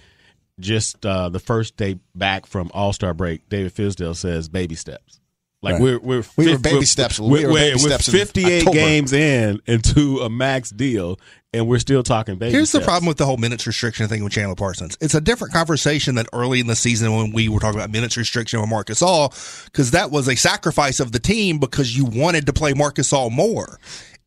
Just 0.59 1.05
uh, 1.05 1.29
the 1.29 1.39
first 1.39 1.75
day 1.77 1.99
back 2.13 2.45
from 2.45 2.69
All 2.73 2.93
Star 2.93 3.13
break, 3.13 3.49
David 3.49 3.73
Fizdale 3.73 4.15
says 4.15 4.47
baby 4.49 4.75
steps. 4.75 5.19
Like 5.63 5.73
Right. 5.73 5.81
we're 5.81 5.99
we're 5.99 6.23
We 6.37 6.51
were 6.51 6.57
baby 6.57 6.75
we're- 6.77 6.85
steps- 6.85 7.19
we 7.19 7.29
We're, 7.29 7.47
were 7.47 7.53
we're- 7.53 7.69
baby 7.71 7.83
we're 7.83 7.89
steps 7.89 8.09
58 8.09 8.59
October. 8.61 8.75
games 8.77 9.13
in 9.13 9.59
into 9.67 10.19
a 10.21 10.29
max 10.29 10.71
deal, 10.71 11.19
and 11.53 11.67
we're 11.67 11.77
still 11.79 12.01
talking 12.03 12.35
baby. 12.37 12.51
Here's 12.51 12.71
the 12.71 12.81
problem 12.81 13.05
with 13.07 13.17
the 13.17 13.25
whole 13.27 13.37
minutes 13.37 13.65
restriction 13.67 14.07
thing 14.07 14.23
with 14.23 14.33
Chandler 14.33 14.55
Parsons. 14.55 14.97
It's 15.01 15.13
a 15.13 15.21
different 15.21 15.53
conversation 15.53 16.15
than 16.15 16.25
early 16.33 16.59
in 16.61 16.67
the 16.67 16.75
season 16.75 17.15
when 17.15 17.31
we 17.31 17.47
were 17.47 17.59
talking 17.59 17.79
about 17.79 17.91
minutes 17.91 18.17
restriction 18.17 18.59
with 18.59 18.69
Marc 18.69 18.87
Gasol, 18.87 19.65
because 19.65 19.91
that 19.91 20.09
was 20.11 20.27
a 20.27 20.35
sacrifice 20.35 20.99
of 20.99 21.11
the 21.11 21.19
team 21.19 21.59
because 21.59 21.95
you 21.95 22.05
wanted 22.05 22.47
to 22.47 22.53
play 22.53 22.73
Marc 22.73 22.95
Gasol 22.95 23.31
more. 23.31 23.79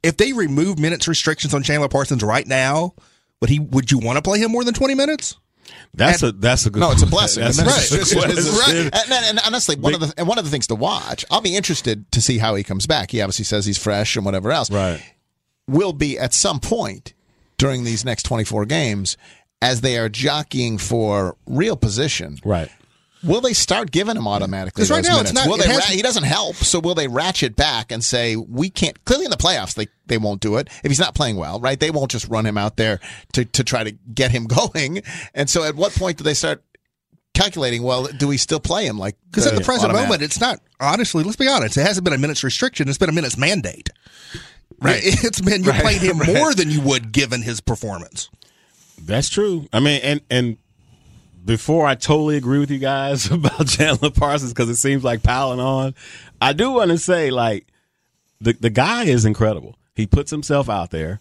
If 0.04 0.16
they 0.16 0.32
remove 0.32 0.78
minutes 0.78 1.08
restrictions 1.08 1.52
on 1.52 1.62
Chandler 1.64 1.88
Parsons 1.88 2.22
right 2.22 2.46
now, 2.46 2.94
would 3.40 3.50
he? 3.50 3.58
Would 3.58 3.90
you 3.90 3.98
want 3.98 4.16
to 4.18 4.22
play 4.22 4.38
him 4.38 4.52
more 4.52 4.62
than 4.62 4.74
twenty 4.74 4.94
minutes? 4.94 5.36
That's 5.94 6.22
a 6.22 6.32
that's 6.32 6.66
a 6.66 6.70
good. 6.70 6.80
No, 6.80 6.90
it's 6.90 7.02
a 7.02 7.06
blessing. 7.06 7.44
That's 7.44 7.58
And 7.58 7.68
a 7.68 7.70
it's- 7.70 8.12
it's- 8.12 8.68
right. 8.68 8.76
And, 8.76 9.12
and- 9.12 9.26
and 9.30 9.40
honestly, 9.46 9.76
one 9.76 9.94
of 9.94 10.00
the 10.00 10.12
and 10.16 10.26
one 10.26 10.38
of 10.38 10.44
the 10.44 10.50
things 10.50 10.66
to 10.68 10.74
watch. 10.74 11.24
I'll 11.30 11.40
be 11.40 11.56
interested 11.56 12.10
to 12.12 12.20
see 12.20 12.38
how 12.38 12.54
he 12.54 12.62
comes 12.64 12.86
back. 12.86 13.10
He 13.10 13.20
obviously 13.20 13.44
says 13.44 13.64
he's 13.66 13.78
fresh 13.78 14.16
and 14.16 14.24
whatever 14.24 14.50
else. 14.52 14.70
Right. 14.70 15.00
Will 15.68 15.92
be 15.92 16.18
at 16.18 16.34
some 16.34 16.60
point 16.60 17.14
during 17.56 17.84
these 17.84 18.04
next 18.04 18.24
24 18.24 18.66
games 18.66 19.16
as 19.62 19.80
they 19.80 19.96
are 19.96 20.08
jockeying 20.08 20.76
for 20.78 21.36
real 21.46 21.76
position. 21.76 22.38
Right. 22.44 22.68
Will 23.24 23.40
they 23.40 23.52
start 23.52 23.90
giving 23.90 24.16
him 24.16 24.28
automatically 24.28 24.82
'Cause 24.82 24.90
right 24.90 25.02
those 25.02 25.10
now 25.12 25.20
it's 25.20 25.32
not- 25.32 25.48
will 25.48 25.54
it 25.60 25.66
they? 25.66 25.74
ra- 25.74 25.80
he 25.88 26.02
doesn't 26.02 26.24
help, 26.24 26.56
so 26.56 26.78
will 26.78 26.94
they 26.94 27.08
ratchet 27.08 27.56
back 27.56 27.90
and 27.90 28.04
say 28.04 28.36
we 28.36 28.70
can't? 28.70 29.02
Clearly, 29.04 29.24
in 29.24 29.30
the 29.30 29.36
playoffs, 29.36 29.74
they 29.74 29.88
they 30.06 30.18
won't 30.18 30.40
do 30.40 30.56
it 30.56 30.68
if 30.82 30.90
he's 30.90 30.98
not 30.98 31.14
playing 31.14 31.36
well, 31.36 31.58
right? 31.60 31.80
They 31.80 31.90
won't 31.90 32.10
just 32.10 32.28
run 32.28 32.44
him 32.46 32.58
out 32.58 32.76
there 32.76 33.00
to 33.32 33.44
to 33.44 33.64
try 33.64 33.84
to 33.84 33.92
get 34.14 34.30
him 34.30 34.44
going. 34.46 35.02
And 35.34 35.48
so, 35.48 35.64
at 35.64 35.74
what 35.76 35.92
point 35.94 36.18
do 36.18 36.24
they 36.24 36.34
start 36.34 36.62
calculating? 37.34 37.82
Well, 37.82 38.04
do 38.16 38.28
we 38.28 38.36
still 38.36 38.60
play 38.60 38.86
him 38.86 38.98
like? 38.98 39.16
Because 39.30 39.46
at 39.46 39.54
the 39.54 39.60
present 39.62 39.86
automatic? 39.90 40.08
moment, 40.08 40.22
it's 40.22 40.40
not. 40.40 40.60
Honestly, 40.80 41.24
let's 41.24 41.36
be 41.36 41.48
honest. 41.48 41.76
It 41.76 41.82
hasn't 41.82 42.04
been 42.04 42.12
a 42.14 42.18
minutes 42.18 42.44
restriction. 42.44 42.88
It's 42.88 42.98
been 42.98 43.08
a 43.08 43.12
minutes 43.12 43.36
mandate. 43.36 43.90
Right. 44.80 45.00
It's 45.04 45.40
been 45.40 45.64
you 45.64 45.70
Right. 45.70 45.80
played 45.82 46.02
him 46.02 46.18
Right. 46.20 46.34
more 46.34 46.52
than 46.54 46.70
you 46.70 46.80
would 46.82 47.12
given 47.12 47.42
his 47.42 47.60
performance. 47.60 48.28
That's 49.02 49.28
true. 49.28 49.66
I 49.72 49.80
mean, 49.80 50.00
and 50.02 50.20
and 50.30 50.56
before 51.44 51.86
I 51.86 51.94
totally 51.94 52.36
agree 52.36 52.58
with 52.58 52.70
you 52.70 52.78
guys 52.78 53.30
about 53.30 53.68
Chandler 53.68 54.10
Parsons 54.10 54.52
because 54.52 54.68
it 54.68 54.76
seems 54.76 55.04
like 55.04 55.22
piling 55.22 55.60
on, 55.60 55.94
I 56.40 56.52
do 56.52 56.72
want 56.72 56.90
to 56.90 56.98
say 56.98 57.30
like 57.30 57.66
the 58.40 58.52
the 58.52 58.70
guy 58.70 59.04
is 59.04 59.24
incredible. 59.24 59.78
He 59.94 60.06
puts 60.06 60.30
himself 60.30 60.68
out 60.68 60.90
there. 60.90 61.20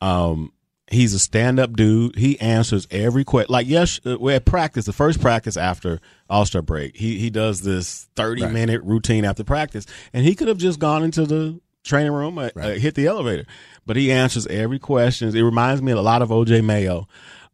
Um, 0.00 0.52
he's 0.90 1.14
a 1.14 1.18
stand 1.18 1.58
up 1.58 1.74
dude. 1.74 2.16
He 2.16 2.38
answers 2.40 2.86
every 2.90 3.24
question. 3.24 3.52
Like 3.52 3.66
yes, 3.66 4.00
uh, 4.04 4.16
we're 4.18 4.36
at 4.36 4.44
practice, 4.44 4.86
the 4.86 4.92
first 4.92 5.20
practice 5.20 5.56
after 5.56 6.00
All 6.28 6.46
Star 6.46 6.62
break. 6.62 6.96
He 6.96 7.18
he 7.18 7.30
does 7.30 7.62
this 7.62 8.08
thirty 8.16 8.46
minute 8.46 8.82
routine 8.82 9.24
after 9.24 9.44
practice, 9.44 9.86
and 10.12 10.24
he 10.24 10.34
could 10.34 10.48
have 10.48 10.58
just 10.58 10.78
gone 10.78 11.02
into 11.02 11.24
the 11.26 11.60
training 11.82 12.12
room, 12.12 12.38
uh, 12.38 12.48
uh, 12.56 12.70
hit 12.70 12.94
the 12.94 13.06
elevator, 13.06 13.44
but 13.84 13.96
he 13.96 14.10
answers 14.10 14.46
every 14.46 14.78
question. 14.78 15.34
It 15.36 15.42
reminds 15.42 15.82
me 15.82 15.92
a 15.92 16.00
lot 16.00 16.22
of 16.22 16.30
OJ 16.30 16.64
Mayo. 16.64 17.06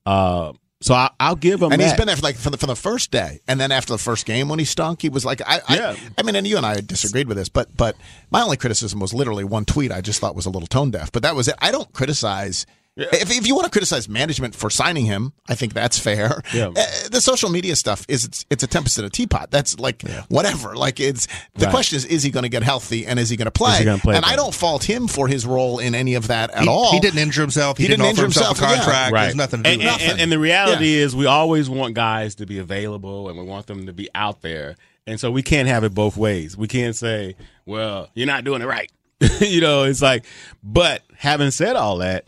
Uh, 0.07 0.53
so 0.81 0.95
I, 0.95 1.11
I'll 1.21 1.37
give 1.37 1.61
him 1.61 1.69
that. 1.69 1.75
And 1.75 1.83
that. 1.83 1.89
he's 1.89 1.97
been 1.97 2.07
there 2.07 2.17
for 2.17 2.23
like 2.23 2.37
from 2.37 2.53
the, 2.53 2.59
from 2.59 2.69
the 2.69 2.77
first 2.77 3.11
day, 3.11 3.41
and 3.47 3.61
then 3.61 3.71
after 3.71 3.93
the 3.93 3.99
first 3.99 4.25
game 4.25 4.49
when 4.49 4.59
he 4.59 4.65
stunk, 4.65 5.03
he 5.03 5.09
was 5.09 5.25
like, 5.25 5.43
I, 5.47 5.61
Yeah. 5.69 5.95
I, 5.97 6.11
I 6.19 6.23
mean, 6.23 6.37
and 6.37 6.47
you 6.47 6.57
and 6.57 6.65
I 6.65 6.81
disagreed 6.81 7.29
with 7.29 7.37
this, 7.37 7.49
but 7.49 7.77
but 7.77 7.97
my 8.31 8.43
only 8.43 8.57
criticism 8.57 8.99
was 9.01 9.13
literally 9.13 9.45
one 9.45 9.65
tweet 9.65 9.93
I 9.93 10.01
just 10.01 10.21
thought 10.21 10.35
was 10.35 10.47
a 10.47 10.51
little 10.51 10.69
tone 10.69 10.91
deaf, 10.91 11.13
but 11.13 11.23
that 11.23 11.35
was 11.35 11.49
it. 11.49 11.55
I 11.59 11.71
don't 11.71 11.93
criticize. 11.93 12.67
If, 13.01 13.37
if 13.37 13.47
you 13.47 13.55
want 13.55 13.65
to 13.67 13.71
criticize 13.71 14.09
management 14.09 14.55
for 14.55 14.71
signing 14.71 15.07
him, 15.07 15.33
I 15.49 15.55
think 15.55 15.73
that's 15.75 15.99
fair. 15.99 16.43
Yeah. 16.55 16.69
Uh, 16.69 17.09
the 17.11 17.21
social 17.21 17.51
media 17.51 17.77
stuff 17.77 18.05
is 18.09 18.25
it's, 18.25 18.45
it's 18.51 18.63
a 18.63 18.67
tempest 18.67 18.99
in 18.99 19.05
a 19.05 19.11
teapot. 19.11 19.51
That's 19.51 19.79
like 19.79 20.03
whatever. 20.29 20.77
Like 20.77 21.01
it's 21.01 21.27
the 21.55 21.67
Right. 21.67 21.71
question 21.71 21.97
is, 21.97 22.05
is 22.05 22.23
he 22.23 22.31
going 22.31 22.43
to 22.43 22.49
get 22.49 22.63
healthy 22.63 23.07
and 23.07 23.19
is 23.19 23.31
he 23.31 23.37
going 23.37 23.47
to 23.47 23.51
play? 23.51 23.85
he 23.85 23.99
play 23.99 24.17
and 24.17 24.25
I 24.25 24.37
don't 24.37 24.55
fault 24.55 24.85
him 24.85 25.09
for 25.09 25.29
his 25.29 25.47
role 25.47 25.79
in 25.79 25.95
any 25.95 26.15
of 26.15 26.29
that 26.29 26.51
at 26.51 26.63
he, 26.63 26.69
all. 26.69 26.93
He 26.93 27.01
didn't 27.01 27.19
injure 27.19 27.41
himself. 27.41 27.79
He, 27.79 27.85
He 27.85 27.89
didn't, 27.89 28.01
didn't 28.05 28.19
offer 28.19 28.27
injure 28.27 28.41
himself, 28.41 28.59
himself, 28.59 28.71
a 28.71 28.75
yeah. 28.75 28.85
contract. 28.85 29.13
Right. 29.13 29.23
There's 29.25 29.37
nothing 29.37 29.63
to 29.63 29.65
do 29.65 29.71
and, 29.71 29.83
with 29.83 30.03
and, 30.03 30.11
and, 30.13 30.21
and 30.21 30.33
the 30.33 30.39
reality 30.39 30.95
is, 30.95 31.15
we 31.17 31.27
always 31.27 31.69
want 31.71 31.95
guys 31.95 32.35
to 32.37 32.47
be 32.47 32.59
available, 32.59 33.29
and 33.29 33.39
we 33.39 33.45
want 33.45 33.67
them 33.67 33.87
to 33.87 33.93
be 33.93 34.09
out 34.15 34.43
there. 34.43 34.77
And 35.07 35.19
so 35.19 35.31
we 35.31 35.43
can't 35.43 35.69
have 35.69 35.83
it 35.85 35.95
both 35.95 36.17
ways. 36.17 36.57
We 36.57 36.69
can't 36.69 36.95
say, 36.95 37.35
"Well, 37.67 38.09
you're 38.15 38.27
not 38.27 38.45
doing 38.45 38.63
it 38.63 38.67
right." 38.67 38.91
you 39.41 39.61
know, 39.61 39.85
it's 39.85 40.03
like. 40.03 40.25
But 40.63 41.03
having 41.17 41.51
said 41.51 41.75
all 41.77 41.99
that, 41.99 42.27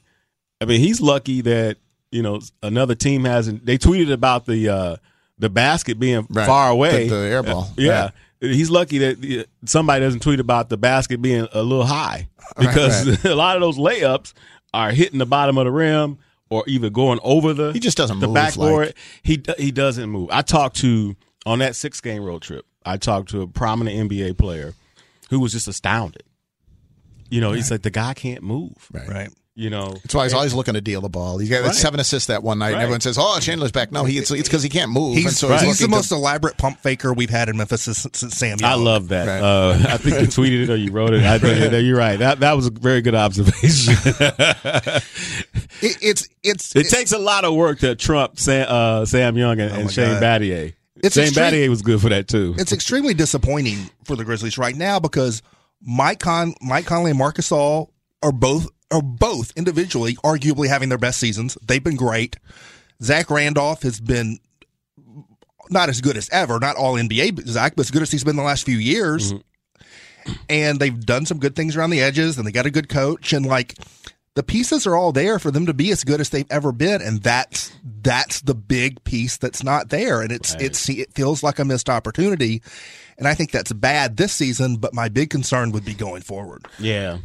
I 0.62 0.64
mean, 0.66 0.81
he's 0.81 1.00
lucky 1.00 1.40
that 1.42 1.76
you 2.11 2.23
know 2.23 2.40
another 2.62 2.95
team 2.95 3.25
hasn't. 3.25 3.66
They 3.66 3.78
tweeted 3.78 4.12
about 4.12 4.47
the 4.47 4.69
uh, 4.69 4.97
the 5.38 5.50
basket 5.50 5.99
being 5.99 6.26
Right. 6.31 6.47
far 6.47 6.71
away, 6.71 7.09
The- 7.09 7.14
the 7.16 7.21
air 7.23 7.42
ball. 7.42 7.64
Uh, 7.64 7.75
yeah, 7.78 8.11
he's 8.40 8.71
lucky 8.71 8.99
that 8.99 9.40
uh, 9.40 9.45
somebody 9.66 10.04
doesn't 10.04 10.21
tweet 10.21 10.40
about 10.40 10.69
the 10.69 10.76
basket 10.76 11.21
being 11.21 11.47
a 11.52 11.62
little 11.62 11.87
high 11.87 12.28
because 12.59 13.25
a 13.25 13.35
lot 13.35 13.57
of 13.57 13.61
those 13.62 13.78
layups 13.78 14.33
are 14.75 14.90
hitting 14.90 15.19
the 15.19 15.26
bottom 15.26 15.59
of 15.59 15.64
the 15.64 15.71
rim 15.73 16.19
or 16.50 16.64
either 16.66 16.90
going 16.90 17.19
over 17.23 17.52
the 17.54 17.73
He 17.73 17.81
just 17.81 17.97
doesn't 17.97 18.21
the 18.21 18.26
move 18.28 18.35
backboard. 18.35 18.87
like- 18.87 18.97
He 19.23 19.42
he 19.59 19.71
doesn't 19.73 20.09
move. 20.11 20.28
I 20.33 20.42
talked 20.42 20.76
to 20.76 21.16
on 21.47 21.59
that 21.61 21.76
six 21.76 22.00
game 22.00 22.23
road 22.25 22.42
trip. 22.42 22.64
I 22.85 22.97
talked 22.99 23.31
to 23.31 23.42
a 23.42 23.47
prominent 23.47 24.11
NBA 24.11 24.37
player 24.38 24.75
who 25.31 25.40
was 25.40 25.52
just 25.52 25.66
astounded. 25.69 26.25
You 27.31 27.40
know, 27.40 27.52
he's 27.52 27.71
like 27.71 27.83
the 27.83 27.90
guy 27.90 28.12
can't 28.12 28.42
move. 28.42 28.75
Right. 28.92 29.09
Right. 29.09 29.31
You 29.54 29.68
know, 29.68 29.88
That's 30.02 30.14
why 30.14 30.23
he's 30.25 30.32
always 30.32 30.54
looking 30.54 30.73
to 30.75 30.80
deal 30.80 31.02
the 31.02 31.11
ball. 31.11 31.37
He's 31.37 31.50
got 31.50 31.62
Right. 31.62 31.75
seven 31.75 32.00
assists 32.00 32.28
that 32.28 32.42
one 32.42 32.59
night, 32.59 32.73
and 32.73 32.80
everyone 32.80 33.02
says, 33.02 33.18
"Oh, 33.21 33.38
Chandler's 33.38 33.71
back." 33.71 33.92
No, 33.92 34.04
he 34.04 34.16
it's 34.16 34.30
because 34.30 34.62
he 34.62 34.71
can't 34.71 34.90
move. 34.90 35.14
and 35.16 35.25
He's, 35.26 35.38
so 35.38 35.49
he's 35.52 35.61
the 35.61 35.66
looking 35.66 35.87
to- 35.88 35.90
most 35.90 36.11
elaborate 36.11 36.56
pump 36.56 36.80
faker 36.80 37.12
we've 37.12 37.28
had 37.28 37.50
in 37.50 37.59
Memphis 37.59 37.82
since, 37.82 38.06
since 38.14 38.35
Sam 38.35 38.56
Young. 38.59 38.71
I 38.71 38.75
love 38.76 39.09
that. 39.09 39.28
Right. 39.28 39.42
Uh, 39.42 39.92
I 39.92 39.99
think 39.99 40.21
you 40.23 40.26
tweeted 40.26 40.62
it 40.62 40.71
or 40.71 40.76
you 40.76 40.90
wrote 40.90 41.12
it. 41.12 41.23
I 41.23 41.38
think 41.38 41.71
you're 41.85 41.99
right. 41.99 42.18
That 42.18 42.40
that 42.40 42.56
was 42.56 42.68
a 42.68 42.71
very 42.71 43.02
good 43.02 43.14
observation. 43.14 43.92
it, 44.06 45.99
it's 46.00 46.28
it's 46.42 46.75
it 46.76 46.88
takes 46.88 47.12
a 47.12 47.18
lot 47.18 47.44
of 47.44 47.54
work 47.54 47.80
to 47.80 47.94
trump 47.94 48.38
Sam, 48.38 48.66
uh, 48.68 49.04
Sam 49.04 49.37
Young 49.37 49.61
and, 49.61 49.71
and 49.73 49.90
Shane 49.92 50.18
God. 50.21 50.23
Battier. 50.40 50.73
It's 51.02 51.14
Shane 51.14 51.25
extreme- 51.25 51.44
Battier 51.52 51.68
was 51.68 51.82
good 51.82 52.00
for 52.00 52.09
that 52.09 52.26
too. 52.28 52.54
it's 52.59 52.73
extremely 52.73 53.12
disappointing 53.14 53.90
for 54.04 54.16
the 54.16 54.25
Grizzlies 54.25 54.56
right 54.56 54.76
now 54.76 54.99
because 54.99 55.42
Mike 55.82 56.21
Con 56.21 56.54
Mike 56.62 56.87
Conley 56.87 57.11
and 57.11 57.18
Marc 57.18 57.37
Gasol 57.37 57.88
are 58.23 58.32
both 58.32 58.68
are 58.93 59.03
both 59.03 59.53
individually 59.57 60.15
arguably 60.17 60.69
having 60.69 60.89
their 60.89 60.99
best 60.99 61.19
seasons. 61.19 61.57
They've 61.63 61.83
been 61.83 61.97
great. 61.97 62.37
Zach 63.03 63.31
Randolph 63.31 63.83
has 63.83 64.01
been 64.01 64.39
not 65.71 65.89
as 65.89 66.01
good 66.01 66.17
as 66.17 66.29
ever, 66.31 66.59
not 66.59 66.77
all 66.77 66.95
NBA 66.95 67.47
Zach, 67.49 67.75
but 67.77 67.87
as 67.87 67.91
good 67.91 68.03
as 68.03 68.11
he's 68.11 68.25
been 68.25 68.37
the 68.37 68.43
last 68.43 68.65
few 68.65 68.77
years. 68.77 69.33
Mm-hmm. 69.33 70.33
And 70.49 70.79
they've 70.79 71.05
done 71.05 71.27
some 71.27 71.41
good 71.41 71.57
things 71.57 71.77
around 71.77 71.91
the 71.91 72.01
edges, 72.01 72.39
and 72.39 72.47
they 72.47 72.53
got 72.53 72.67
a 72.67 72.71
good 72.71 72.89
coach, 72.89 73.33
and 73.33 73.45
like 73.45 73.77
the 74.35 74.43
pieces 74.43 74.87
are 74.87 74.97
all 74.97 75.13
there 75.13 75.39
for 75.39 75.51
them 75.51 75.67
to 75.67 75.75
be 75.75 75.91
as 75.91 76.05
good 76.05 76.21
as 76.21 76.31
they've 76.31 76.47
ever 76.49 76.71
been, 76.71 77.03
and 77.03 77.23
that's 77.23 77.73
that's 78.03 78.41
the 78.41 78.55
big 78.55 79.03
piece 79.05 79.37
that's 79.37 79.65
not 79.65 79.89
there, 79.89 80.23
and 80.23 80.31
it's 80.31 80.55
it's 80.61 80.89
it 80.89 81.13
feels 81.13 81.43
like 81.43 81.59
a 81.59 81.65
missed 81.65 81.91
opportunity, 81.91 82.63
and 83.19 83.27
I 83.27 83.35
think 83.35 83.51
that's 83.51 83.73
bad 83.73 84.17
this 84.17 84.33
season. 84.33 84.77
But 84.77 84.95
my 84.95 85.09
big 85.09 85.31
concern 85.31 85.73
would 85.73 85.85
be 85.85 85.95
going 85.95 86.23
forward 86.23 86.69
yeah. 86.79 87.19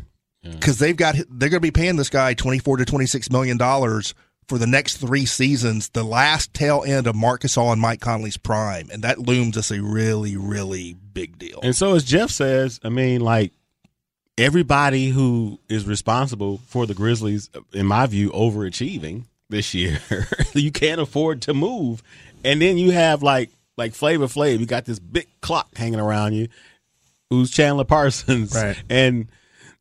Because 0.43 0.79
they've 0.79 0.95
got 0.95 1.15
they're 1.15 1.49
going 1.49 1.51
to 1.51 1.59
be 1.59 1.71
paying 1.71 1.95
this 1.97 2.09
guy 2.09 2.33
twenty 2.33 2.59
four 2.59 2.77
to 2.77 2.85
twenty 2.85 3.05
six 3.05 3.29
million 3.29 3.57
dollars 3.57 4.13
for 4.47 4.57
the 4.57 4.67
next 4.67 4.97
three 4.97 5.25
seasons, 5.25 5.89
the 5.89 6.03
last 6.03 6.53
tail 6.53 6.83
end 6.87 7.05
of 7.05 7.15
Marc 7.15 7.41
Gasol 7.41 7.73
and 7.73 7.81
Mike 7.81 7.99
Conley's 7.99 8.37
prime, 8.37 8.89
and 8.91 9.03
that 9.03 9.19
looms 9.19 9.57
as 9.57 9.71
a 9.71 9.81
really 9.81 10.37
really 10.37 10.93
big 11.13 11.37
deal. 11.37 11.59
And 11.63 11.75
so 11.75 11.95
as 11.95 12.03
Jeff 12.03 12.29
says, 12.29 12.79
I 12.83 12.89
mean, 12.89 13.21
like 13.21 13.51
everybody 14.37 15.09
who 15.09 15.59
is 15.67 15.85
responsible 15.85 16.59
for 16.67 16.85
the 16.85 16.93
Grizzlies, 16.93 17.49
in 17.73 17.85
my 17.85 18.05
view, 18.05 18.29
overachieving 18.31 19.25
this 19.49 19.73
year, 19.73 19.99
you 20.53 20.71
can't 20.71 21.01
afford 21.01 21.41
to 21.43 21.53
move. 21.53 22.03
And 22.45 22.61
then 22.61 22.77
you 22.77 22.91
have 22.91 23.23
like 23.23 23.49
like 23.75 23.93
Flavor 23.93 24.27
Flav, 24.27 24.59
you 24.59 24.65
got 24.65 24.85
this 24.85 24.99
big 24.99 25.27
clock 25.41 25.75
hanging 25.75 25.99
around 25.99 26.33
you, 26.33 26.47
who's 27.29 27.51
Chandler 27.51 27.83
Parsons, 27.83 28.55
Right. 28.55 28.81
And 28.89 29.27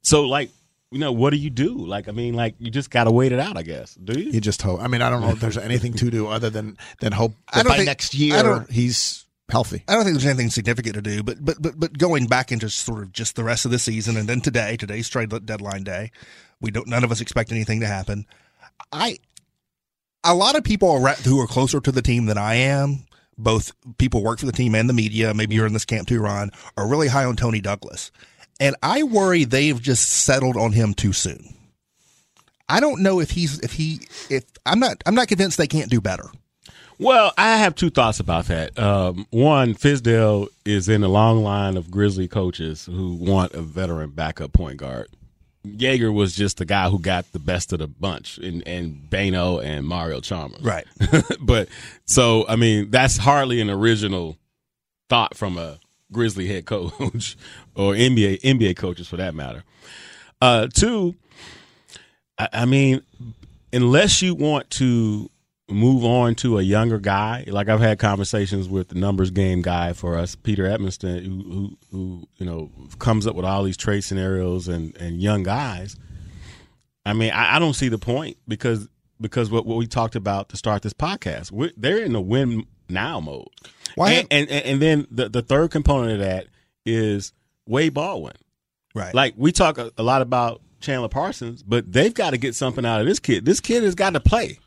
so 0.07 0.23
like 0.23 0.51
you 0.93 1.01
know, 1.01 1.11
what 1.11 1.31
do 1.31 1.37
you 1.37 1.51
do? 1.51 1.75
Like, 1.77 2.09
I 2.09 2.13
mean, 2.13 2.35
like 2.35 2.55
you 2.61 2.71
just 2.71 2.91
got 2.91 3.05
to 3.05 3.11
wait 3.11 3.33
it 3.33 3.41
out, 3.41 3.57
I 3.57 3.63
guess. 3.63 3.95
Do 3.97 4.19
you? 4.19 4.31
You 4.31 4.41
just 4.41 4.63
hope. 4.63 4.81
I 4.81 4.87
mean, 4.87 5.03
I 5.03 5.11
don't 5.11 5.21
know 5.21 5.31
if 5.31 5.41
there's 5.41 5.59
anything 5.59 5.95
to 5.95 6.11
do 6.11 6.29
other 6.29 6.49
than 6.49 6.79
than 7.01 7.13
hope 7.13 7.33
I 7.53 7.57
that 7.59 7.63
don't 7.65 7.73
by 7.73 7.77
think- 7.79 7.87
next 7.87 8.15
I 8.15 8.19
year 8.19 8.43
don't- 8.43 8.71
he's 8.71 9.25
healthy. 9.51 9.83
I 9.89 9.95
don't 9.95 10.05
think 10.05 10.15
there's 10.15 10.27
anything 10.27 10.51
significant 10.51 10.95
to 10.95 11.03
do, 11.03 11.23
but 11.25 11.45
but 11.45 11.61
but 11.61 11.79
but 11.79 11.99
going 11.99 12.27
back 12.27 12.53
into 12.53 12.71
sort 12.71 13.03
of 13.03 13.13
just 13.13 13.35
the 13.37 13.43
rest 13.45 13.65
of 13.65 13.73
the 13.73 13.79
season, 13.81 14.17
and 14.17 14.29
then 14.29 14.41
today, 14.41 14.77
today's 14.77 15.09
trade 15.09 15.31
deadline 15.45 15.83
day, 15.83 16.13
we 16.61 16.71
don't. 16.71 16.87
None 16.87 17.03
of 17.05 17.11
us 17.11 17.21
expect 17.21 17.51
anything 17.51 17.81
to 17.81 17.87
happen. 17.89 18.25
I, 18.93 19.19
a 20.23 20.35
lot 20.35 20.55
of 20.57 20.63
people 20.65 20.91
are, 20.91 21.09
who 21.15 21.41
are 21.41 21.47
closer 21.49 21.81
to 21.81 21.91
the 21.93 22.03
team 22.03 22.27
than 22.27 22.39
I 22.39 22.55
am, 22.55 23.07
both 23.37 23.73
people 23.99 24.23
work 24.23 24.39
for 24.39 24.47
the 24.47 24.53
team 24.53 24.75
and 24.77 24.89
the 24.89 24.95
media. 24.95 25.35
Maybe 25.35 25.57
you're 25.57 25.67
in 25.67 25.73
this 25.73 25.85
camp 25.85 26.07
too, 26.09 26.21
Ron. 26.21 26.51
Are 26.77 26.87
really 26.89 27.09
high 27.09 27.25
on 27.25 27.35
Toney 27.37 27.61
Douglas, 27.61 28.13
and 28.61 28.77
I 28.83 29.03
worry 29.03 29.45
they've 29.45 29.81
just 29.81 30.09
settled 30.09 30.57
on 30.57 30.73
him 30.73 30.95
too 30.95 31.13
soon. 31.13 31.55
I 32.69 32.81
don't 32.81 33.03
know 33.03 33.21
if 33.21 33.31
he's 33.31 33.61
if 33.61 33.73
he 33.73 34.01
if 34.29 34.45
I'm 34.65 34.81
not 34.81 35.03
I'm 35.07 35.15
not 35.15 35.29
convinced 35.29 35.59
they 35.59 35.67
can't 35.67 35.91
do 35.91 36.01
better. 36.01 36.31
Well, 36.99 37.33
I 37.37 37.59
have 37.59 37.75
two 37.75 37.91
thoughts 37.91 38.21
about 38.21 38.47
that. 38.47 38.79
Um, 38.79 39.27
one, 39.31 39.75
Fizdale 39.75 40.49
is 40.65 40.89
in 40.89 41.05
a 41.05 41.09
long 41.09 41.43
line 41.43 41.77
of 41.77 41.91
Grizzly 41.91 42.27
coaches 42.27 42.87
who 42.87 43.15
want 43.15 43.53
a 43.53 43.61
veteran 43.61 44.11
backup 44.11 44.55
point 44.55 44.79
guard. 44.79 45.09
Jaeger 45.63 46.11
was 46.11 46.35
just 46.35 46.59
the 46.59 46.65
guy 46.65 46.89
who 46.89 46.99
got 46.99 47.31
the 47.33 47.39
best 47.39 47.73
of 47.73 47.81
the 47.81 47.87
bunch, 47.87 48.39
and, 48.39 48.67
and 48.67 49.11
Beno 49.11 49.63
and 49.63 49.87
Mario 49.87 50.21
Chalmers. 50.21 50.63
Right. 50.63 50.87
but 51.41 51.69
so, 52.07 52.47
I 52.49 52.57
mean, 52.57 52.91
that's 52.91 53.19
hardly 53.19 53.61
an 53.61 53.69
original 53.69 54.39
thought 55.09 55.37
from 55.37 55.59
a 55.59 55.79
Grizzly 56.13 56.47
head 56.47 56.67
coach 56.67 57.37
or 57.75 57.93
NBA 57.95 58.41
NBA 58.43 58.77
coaches 58.77 59.09
for 59.09 59.17
that 59.17 59.35
matter. 59.35 59.65
Uh, 60.41 60.69
two, 60.73 61.15
I, 62.39 62.49
I 62.53 62.65
mean, 62.65 63.03
unless 63.73 64.23
you 64.23 64.35
want 64.35 64.71
to 64.71 65.31
move 65.69 66.05
on 66.05 66.35
to 66.37 66.59
a 66.59 66.63
younger 66.63 66.99
guy, 66.99 67.45
like 67.49 67.69
I've 67.69 67.81
had 67.81 67.99
conversations 67.99 68.69
with 68.69 68.89
the 68.89 68.95
numbers 68.95 69.31
game 69.31 69.63
guy 69.63 69.93
for 69.93 70.17
us, 70.17 70.37
Peter 70.37 70.65
Edmonston, 70.65 71.25
who, 71.25 71.43
who, 71.43 71.79
who 71.91 72.29
you 72.37 72.47
know 72.47 72.71
comes 72.99 73.27
up 73.27 73.35
with 73.35 73.45
all 73.45 73.63
these 73.63 73.77
trade 73.77 74.03
scenarios 74.03 74.69
and 74.69 74.97
and 74.97 75.21
young 75.21 75.43
guys. 75.43 75.97
I 77.05 77.13
mean, 77.13 77.31
I, 77.31 77.57
I 77.57 77.59
don't 77.59 77.75
see 77.75 77.89
the 77.89 77.99
point 77.99 78.37
because 78.49 78.89
because 79.21 79.51
what, 79.51 79.67
what 79.67 79.77
we 79.77 79.87
talked 79.87 80.17
about 80.17 80.49
to 80.51 80.57
start 80.57 80.83
this 80.83 80.93
podcast, 80.93 81.73
they're 81.77 82.03
in 82.03 82.13
the 82.13 82.21
win 82.21 82.67
now 82.89 83.21
mode. 83.21 83.49
Why 83.97 84.13
And, 84.31 84.49
and, 84.51 84.51
and 84.51 84.83
then 84.83 85.07
the 85.11 85.29
the 85.29 85.43
third 85.43 85.73
component 85.73 86.13
of 86.13 86.19
that 86.21 86.47
is 86.85 87.33
Wade 87.67 87.95
Baldwin. 87.95 88.37
Right. 88.95 89.13
Like 89.13 89.35
we 89.37 89.53
talk 89.53 89.79
a, 89.79 89.91
a 89.99 90.03
lot 90.03 90.23
about 90.23 90.63
Chandler 90.81 91.09
Parsons, 91.09 91.63
but 91.63 91.91
they've 91.91 92.15
got 92.15 92.31
to 92.31 92.39
get 92.39 92.55
something 92.55 92.87
out 92.87 93.01
of 93.01 93.07
this 93.07 93.19
kid. 93.19 93.45
This 93.45 93.61
kid 93.61 93.83
has 93.83 93.95
got 93.95 94.11
to 94.11 94.21
play. 94.21 94.59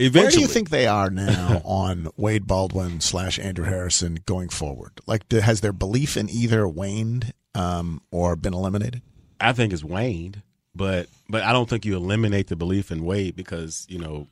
Eventually. 0.00 0.24
Where 0.24 0.30
do 0.32 0.40
you 0.40 0.46
think 0.48 0.70
they 0.70 0.86
are 0.86 1.08
now 1.08 1.62
on 1.64 2.08
Wade 2.16 2.46
Baldwin 2.46 3.00
slash 3.00 3.38
Andrew 3.38 3.64
Harrison 3.64 4.18
going 4.26 4.48
forward? 4.48 5.00
Like, 5.06 5.30
has 5.32 5.60
their 5.60 5.72
belief 5.72 6.16
in 6.16 6.28
either 6.28 6.66
waned 6.66 7.32
um, 7.54 8.02
or 8.10 8.34
been 8.34 8.54
eliminated? 8.54 9.02
I 9.40 9.52
think 9.52 9.72
it's 9.72 9.84
waned, 9.84 10.42
but 10.74 11.06
but 11.28 11.42
I 11.42 11.52
don't 11.52 11.68
think 11.68 11.84
you 11.84 11.96
eliminate 11.96 12.48
the 12.48 12.56
belief 12.56 12.90
in 12.90 13.04
Wade 13.04 13.36
because 13.36 13.86
you 13.88 13.98
know 13.98 14.26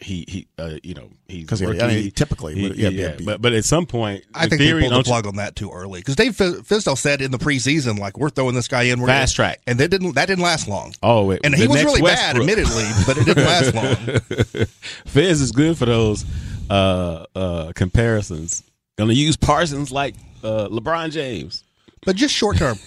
he 0.00 0.24
he 0.28 0.46
uh, 0.58 0.76
you 0.84 0.94
know 0.94 1.10
he's 1.26 1.46
'Cause 1.46 1.58
he- 1.60 1.66
I 1.66 1.70
rookie. 1.70 1.86
mean, 1.86 2.10
typically, 2.12 2.54
He- 2.54 2.68
yeah, 2.68 2.88
yeah, 2.88 3.08
yeah, 3.08 3.14
be- 3.16 3.24
but 3.24 3.42
but 3.42 3.52
at 3.52 3.64
some 3.64 3.84
point, 3.84 4.24
I 4.34 4.44
in 4.44 4.50
think 4.50 4.60
theory, 4.62 4.82
they 4.82 4.88
pulled 4.88 4.92
the 4.92 4.94
don't 4.96 5.06
you- 5.06 5.10
plug 5.12 5.26
on 5.26 5.36
that 5.36 5.56
too 5.56 5.70
early 5.72 6.00
because 6.00 6.14
Dave 6.16 6.36
Fi- 6.36 6.44
Fizdale 6.62 6.96
said 6.96 7.20
in 7.20 7.30
the 7.32 7.38
preseason, 7.38 7.98
like 7.98 8.16
we're 8.16 8.30
throwing 8.30 8.54
this 8.54 8.68
guy 8.68 8.82
in, 8.84 9.00
we're 9.00 9.08
Fast 9.08 9.36
gonna- 9.36 9.48
track. 9.50 9.60
and 9.66 9.78
that 9.80 9.88
didn't 9.88 10.14
that 10.14 10.26
didn't 10.26 10.44
last 10.44 10.68
long. 10.68 10.94
Oh, 11.02 11.24
wait, 11.24 11.40
and 11.42 11.54
he 11.54 11.66
was 11.66 11.76
next 11.82 11.84
really 11.86 12.02
bad, 12.02 12.36
admittedly, 12.36 12.84
but 13.06 13.18
it 13.18 13.24
didn't 13.26 13.44
last 13.44 13.74
long. 13.74 14.66
Fez 15.06 15.40
is 15.40 15.52
good 15.52 15.76
for 15.76 15.86
those 15.86 16.24
uh, 16.70 17.24
uh, 17.34 17.72
comparisons. 17.74 18.62
Gonna 18.96 19.12
use 19.14 19.36
Parsons 19.36 19.90
like 19.90 20.14
uh, 20.44 20.68
LeBron 20.70 21.10
James. 21.10 21.64
But 22.06 22.14
just 22.14 22.32
short 22.32 22.56
term, 22.58 22.78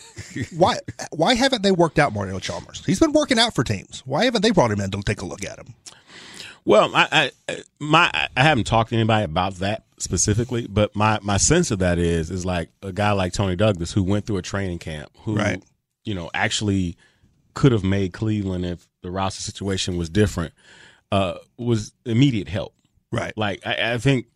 why 0.56 0.78
why 1.12 1.36
haven't 1.36 1.62
they 1.64 1.72
worked 1.72 2.00
out 2.00 2.14
Mario 2.14 2.40
Chalmers? 2.40 2.84
He's 2.86 3.00
been 3.00 3.12
working 3.12 3.38
out 3.38 3.54
for 3.54 3.64
teams. 3.64 4.02
Why 4.06 4.24
haven't 4.26 4.42
they 4.42 4.52
brought 4.52 4.72
him 4.72 4.80
in 4.80 4.90
to 4.92 5.02
take 5.02 5.22
a 5.22 5.26
look 5.26 5.44
at 5.44 5.60
him? 5.60 5.74
Well, 6.66 6.92
I, 6.96 7.32
I 7.48 7.58
my 7.80 8.10
I 8.38 8.44
haven't 8.44 8.66
talked 8.66 8.90
to 8.92 8.96
anybody 8.96 9.26
about 9.26 9.56
that 9.56 9.84
specifically, 9.98 10.68
but 10.68 10.96
my 10.96 11.20
my 11.22 11.38
sense 11.38 11.72
of 11.72 11.80
that 11.80 11.98
is 11.98 12.30
is 12.30 12.46
like 12.46 12.70
a 12.84 12.92
guy 12.92 13.12
like 13.14 13.34
Toney 13.34 13.56
Douglas 13.56 13.92
who 13.92 14.04
went 14.04 14.26
through 14.26 14.38
a 14.38 14.42
training 14.42 14.80
camp, 14.80 15.10
who 15.24 15.36
Right. 15.36 15.64
you 16.04 16.14
know 16.14 16.30
actually 16.34 16.98
could 17.54 17.72
have 17.72 17.84
made 17.84 18.14
Cleveland 18.14 18.66
if 18.66 18.88
the 19.02 19.12
roster 19.12 19.42
situation 19.42 19.98
was 19.98 20.10
different, 20.10 20.54
uh, 21.12 21.36
was 21.58 21.94
immediate 22.06 22.48
help. 22.48 22.74
Right. 23.12 23.36
Like 23.36 23.66
I, 23.66 23.94
I 23.94 23.98
think. 23.98 24.28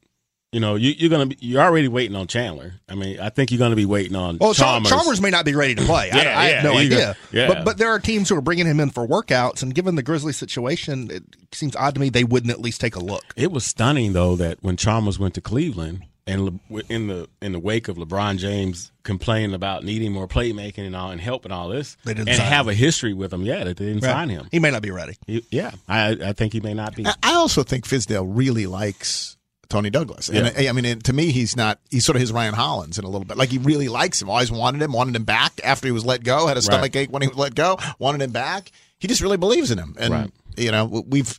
You 0.55 0.61
know, 0.61 0.75
you, 0.75 0.91
you're 0.97 1.09
gonna 1.09 1.25
be. 1.25 1.37
You're 1.41 1.61
already 1.61 1.89
waiting 1.89 2.15
on 2.15 2.27
Chandler. 2.27 2.75
I 2.87 2.95
mean, 2.95 3.19
I 3.19 3.27
think 3.27 3.51
you're 3.51 3.59
gonna 3.59 3.75
be 3.75 3.85
waiting 3.85 4.15
on 4.15 4.37
Well, 4.39 4.53
Chalmers. 4.53 4.89
Chalmers, 4.89 5.03
Chalmers 5.03 5.21
may 5.21 5.29
not 5.29 5.43
be 5.43 5.53
ready 5.53 5.75
to 5.75 5.81
play. 5.85 6.09
I, 6.11 6.17
Yeah, 6.21 6.39
I 6.39 6.45
have 6.45 6.63
no 6.63 6.79
you 6.79 6.89
go- 6.89 6.95
idea. 6.95 7.17
yeah. 7.33 7.47
But 7.49 7.65
but 7.65 7.77
there 7.77 7.89
are 7.89 7.99
teams 7.99 8.29
who 8.29 8.37
are 8.37 8.41
bringing 8.41 8.65
him 8.65 8.79
in 8.79 8.89
for 8.89 9.05
workouts, 9.05 9.63
and 9.63 9.75
given 9.75 9.95
the 9.95 10.01
Grizzly 10.03 10.31
situation, 10.31 11.11
it 11.11 11.23
seems 11.51 11.75
odd 11.75 11.95
to 11.95 11.99
me 11.99 12.07
they 12.07 12.23
wouldn't 12.23 12.51
at 12.53 12.61
least 12.61 12.79
take 12.79 12.95
a 12.95 13.01
look. 13.01 13.25
It 13.35 13.51
was 13.51 13.65
stunning 13.65 14.13
though 14.13 14.37
that 14.37 14.59
when 14.61 14.77
Chalmers 14.77 15.19
went 15.19 15.33
to 15.33 15.41
Cleveland 15.41 16.03
and 16.25 16.59
Le- 16.69 16.81
in 16.87 17.07
the 17.07 17.27
in 17.41 17.51
the 17.51 17.59
wake 17.59 17.89
of 17.89 17.97
LeBron 17.97 18.37
James 18.37 18.93
complaining 19.03 19.53
about 19.53 19.83
needing 19.83 20.13
more 20.13 20.25
playmaking 20.27 20.87
and 20.87 20.95
all 20.95 21.11
and 21.11 21.19
help 21.19 21.43
and 21.43 21.53
all 21.53 21.67
this, 21.67 21.97
They 22.05 22.13
didn't 22.13 22.29
and 22.29 22.37
sign 22.37 22.47
have 22.47 22.67
him. 22.67 22.71
a 22.71 22.75
history 22.75 23.13
with 23.13 23.33
him. 23.33 23.41
Yeah, 23.41 23.65
that 23.65 23.75
they 23.75 23.87
didn't 23.87 24.03
sign 24.03 24.29
him. 24.29 24.47
He 24.51 24.59
may 24.59 24.71
not 24.71 24.81
be 24.83 24.91
ready. 24.91 25.17
He- 25.27 25.43
yeah, 25.51 25.71
I 25.89 26.11
I 26.11 26.31
think 26.31 26.53
he 26.53 26.61
may 26.61 26.73
not 26.73 26.95
be. 26.95 27.05
I- 27.05 27.13
I 27.21 27.33
also 27.33 27.63
think 27.63 27.85
Fizdale 27.85 28.25
really 28.25 28.67
likes 28.67 29.35
Toney 29.69 29.89
Douglas. 29.89 30.29
And 30.29 30.53
Yeah. 30.57 30.69
I 30.69 30.73
mean, 30.73 30.85
and 30.85 31.03
to 31.05 31.13
me, 31.13 31.31
he's 31.31 31.55
not. 31.55 31.79
He's 31.89 32.05
sort 32.05 32.15
of 32.15 32.21
his 32.21 32.31
Ryan 32.31 32.53
Hollins 32.53 32.97
in 32.99 33.05
a 33.05 33.09
little 33.09 33.25
bit. 33.25 33.37
Like 33.37 33.49
he 33.49 33.57
really 33.57 33.87
likes 33.87 34.21
him. 34.21 34.29
Always 34.29 34.51
wanted 34.51 34.81
him. 34.81 34.91
Wanted 34.93 35.15
him 35.15 35.23
back 35.23 35.53
after 35.63 35.87
he 35.87 35.91
was 35.91 36.05
let 36.05 36.23
go. 36.23 36.47
Had 36.47 36.57
a 36.57 36.61
stomach 36.61 36.95
ache 36.95 37.11
when 37.11 37.21
he 37.21 37.27
was 37.27 37.37
let 37.37 37.55
go. 37.55 37.77
Wanted 37.99 38.21
him 38.21 38.31
back. 38.31 38.71
He 38.99 39.07
just 39.07 39.21
really 39.21 39.37
believes 39.37 39.71
in 39.71 39.77
him. 39.77 39.95
And 39.99 40.13
Right. 40.13 40.31
you 40.57 40.71
know, 40.71 40.85
we've 41.07 41.37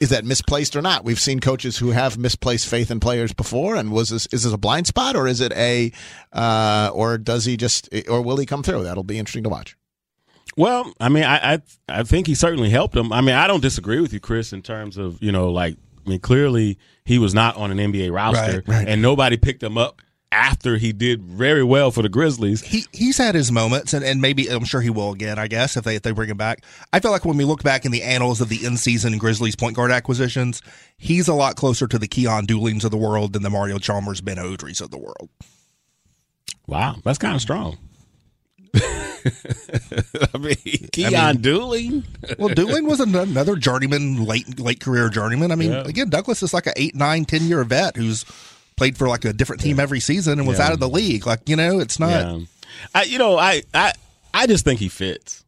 is 0.00 0.10
that 0.10 0.24
misplaced 0.24 0.76
or 0.76 0.82
not? 0.82 1.02
We've 1.04 1.18
seen 1.18 1.40
coaches 1.40 1.78
who 1.78 1.90
have 1.90 2.18
misplaced 2.18 2.68
faith 2.68 2.90
in 2.90 3.00
players 3.00 3.32
before. 3.32 3.74
And 3.76 3.90
was 3.90 4.10
this 4.10 4.26
is 4.32 4.42
this 4.44 4.52
a 4.52 4.58
blind 4.58 4.86
spot 4.86 5.16
or 5.16 5.26
is 5.26 5.40
it 5.40 5.52
a 5.52 5.92
uh, 6.32 6.90
or 6.92 7.16
does 7.18 7.44
he 7.46 7.56
just 7.56 7.88
or 8.08 8.20
will 8.22 8.36
he 8.36 8.44
come 8.46 8.62
through? 8.62 8.82
That'll 8.84 9.02
be 9.02 9.18
interesting 9.18 9.44
to 9.44 9.48
watch. 9.50 9.76
Well, 10.56 10.92
I 11.00 11.08
mean, 11.08 11.24
I, 11.24 11.54
I 11.54 11.62
I 11.88 12.02
think 12.02 12.26
he 12.26 12.34
certainly 12.34 12.70
helped 12.70 12.96
him. 12.96 13.12
I 13.12 13.20
mean, 13.20 13.34
I 13.36 13.46
don't 13.46 13.60
disagree 13.62 14.00
with 14.00 14.12
you, 14.12 14.20
Chris, 14.20 14.52
in 14.52 14.62
terms 14.62 14.96
of 14.98 15.22
you 15.22 15.32
know, 15.32 15.50
like 15.50 15.76
I 16.06 16.10
mean, 16.10 16.20
clearly 16.20 16.78
he 17.04 17.18
was 17.18 17.34
not 17.34 17.56
on 17.56 17.70
an 17.70 17.78
NBA 17.92 18.12
roster, 18.14 18.62
Right, 18.66 18.68
right. 18.68 18.88
and 18.88 19.02
nobody 19.02 19.36
picked 19.36 19.62
him 19.62 19.76
up 19.78 20.00
after 20.32 20.76
he 20.76 20.92
did 20.92 21.20
very 21.22 21.64
well 21.64 21.90
for 21.90 22.02
the 22.02 22.08
Grizzlies. 22.08 22.60
he 22.62 22.84
he's 22.92 23.18
had 23.18 23.34
his 23.34 23.50
moments, 23.50 23.92
and, 23.92 24.04
and 24.04 24.20
maybe 24.20 24.46
I'm 24.48 24.64
sure 24.64 24.80
he 24.80 24.88
will 24.90 25.10
again. 25.12 25.38
I 25.40 25.48
guess 25.48 25.76
if 25.76 25.82
they 25.84 25.96
if 25.96 26.02
they 26.02 26.12
bring 26.12 26.30
him 26.30 26.36
back, 26.36 26.64
I 26.92 27.00
feel 27.00 27.10
like 27.10 27.24
when 27.24 27.36
we 27.36 27.44
look 27.44 27.62
back 27.64 27.84
in 27.84 27.90
the 27.90 28.02
annals 28.04 28.40
of 28.40 28.48
the 28.48 28.64
in 28.64 28.76
season 28.76 29.18
Grizzlies 29.18 29.56
point 29.56 29.74
guard 29.74 29.90
acquisitions, 29.90 30.62
he's 30.96 31.26
a 31.26 31.34
lot 31.34 31.56
closer 31.56 31.88
to 31.88 31.98
the 31.98 32.06
Keon 32.06 32.46
Doolings 32.46 32.84
of 32.84 32.92
the 32.92 32.96
world 32.96 33.32
than 33.32 33.42
the 33.42 33.50
Mario 33.50 33.78
Chalmers, 33.78 34.20
Beno 34.20 34.56
Udrih 34.56 34.80
of 34.80 34.90
the 34.92 34.98
world. 34.98 35.28
Wow, 36.68 36.96
that's 37.04 37.18
kind 37.18 37.34
of 37.34 37.40
strong. 37.42 37.78
I 40.34 40.38
mean, 40.38 40.88
Keon 40.92 41.38
Dooling. 41.38 42.04
Well, 42.38 42.48
Dooling 42.50 42.86
was 42.88 43.00
an- 43.00 43.14
another 43.14 43.56
journeyman, 43.56 44.24
late 44.24 44.58
late 44.58 44.80
career 44.80 45.08
journeyman. 45.08 45.50
I 45.52 45.54
mean, 45.56 45.72
Yeah. 45.72 45.82
again, 45.86 46.08
Douglas 46.10 46.42
is 46.42 46.54
like 46.54 46.66
an 46.66 46.74
eight, 46.76 46.94
nine, 46.94 47.24
ten 47.24 47.42
year 47.44 47.62
vet 47.64 47.96
who's 47.96 48.24
played 48.76 48.96
for 48.96 49.08
like 49.08 49.24
a 49.24 49.32
different 49.32 49.60
team 49.62 49.78
every 49.80 50.00
season 50.00 50.38
and 50.38 50.48
was 50.48 50.58
Yeah. 50.58 50.66
out 50.66 50.72
of 50.72 50.80
the 50.80 50.88
league. 50.88 51.26
Like 51.26 51.48
you 51.48 51.56
know, 51.56 51.80
it's 51.80 51.98
not. 51.98 52.10
Yeah. 52.10 52.38
I, 52.94 53.02
you 53.02 53.18
know, 53.18 53.36
I, 53.38 53.62
I, 53.74 53.92
I 54.32 54.46
just 54.46 54.64
think 54.64 54.80
he 54.80 54.88
fits, 54.88 55.44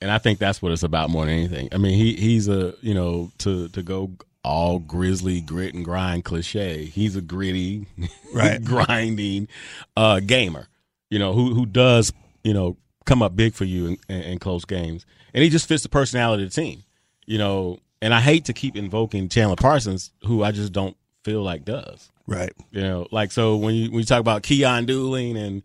and 0.00 0.10
I 0.10 0.18
think 0.18 0.38
that's 0.38 0.60
what 0.60 0.72
it's 0.72 0.82
about 0.82 1.08
more 1.08 1.24
than 1.24 1.34
anything. 1.34 1.68
I 1.72 1.78
mean, 1.78 1.96
he, 1.96 2.14
he's 2.14 2.48
a, 2.48 2.74
you 2.82 2.94
know, 2.94 3.30
to 3.38 3.68
to 3.68 3.82
go 3.82 4.10
all 4.42 4.78
grizzly 4.78 5.40
grit 5.40 5.72
and 5.72 5.84
grind 5.84 6.24
cliche. 6.24 6.84
He's 6.84 7.16
a 7.16 7.22
gritty, 7.22 7.86
Right. 8.34 8.62
grinding 8.62 9.48
uh, 9.96 10.20
gamer. 10.20 10.66
You 11.10 11.18
know, 11.20 11.32
who 11.32 11.54
who 11.54 11.64
does 11.64 12.12
you 12.42 12.52
know 12.52 12.76
come 13.04 13.22
up 13.22 13.36
big 13.36 13.54
for 13.54 13.64
you 13.64 13.86
in, 13.86 13.98
in, 14.08 14.22
in 14.22 14.38
close 14.38 14.64
games, 14.64 15.06
and 15.32 15.42
he 15.42 15.50
just 15.50 15.68
fits 15.68 15.82
the 15.82 15.88
personality 15.88 16.44
of 16.44 16.50
the 16.52 16.60
team. 16.60 16.84
You 17.26 17.38
know, 17.38 17.78
and 18.02 18.12
I 18.12 18.20
hate 18.20 18.44
to 18.46 18.52
keep 18.52 18.76
invoking 18.76 19.28
Chandler 19.28 19.56
Parsons, 19.56 20.12
who 20.26 20.42
I 20.42 20.52
just 20.52 20.72
don't 20.72 20.96
feel 21.24 21.42
like 21.42 21.64
does. 21.64 22.10
Right. 22.26 22.52
You 22.70 22.82
know, 22.82 23.06
like 23.10 23.32
so 23.32 23.56
when 23.56 23.74
you 23.74 23.90
when 23.90 24.00
you 24.00 24.04
talk 24.04 24.20
about 24.20 24.42
Keon 24.42 24.86
Dooling 24.86 25.36
and 25.36 25.62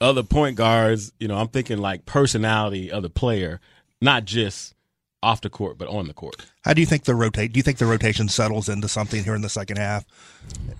other 0.00 0.22
point 0.22 0.56
guards, 0.56 1.12
you 1.18 1.28
know, 1.28 1.36
I'm 1.36 1.48
thinking 1.48 1.78
like 1.78 2.06
personality 2.06 2.90
of 2.90 3.02
the 3.02 3.10
player, 3.10 3.60
not 4.00 4.24
just 4.24 4.74
off 5.22 5.40
the 5.40 5.50
court, 5.50 5.76
but 5.78 5.88
on 5.88 6.06
the 6.06 6.14
court. 6.14 6.36
How 6.62 6.72
do 6.74 6.80
you 6.80 6.86
think 6.86 7.04
the 7.04 7.14
rotate? 7.14 7.52
Do 7.52 7.58
you 7.58 7.62
think 7.64 7.78
the 7.78 7.86
rotation 7.86 8.28
settles 8.28 8.68
into 8.68 8.86
something 8.88 9.24
here 9.24 9.34
in 9.34 9.42
the 9.42 9.48
second 9.48 9.78
half? 9.78 10.04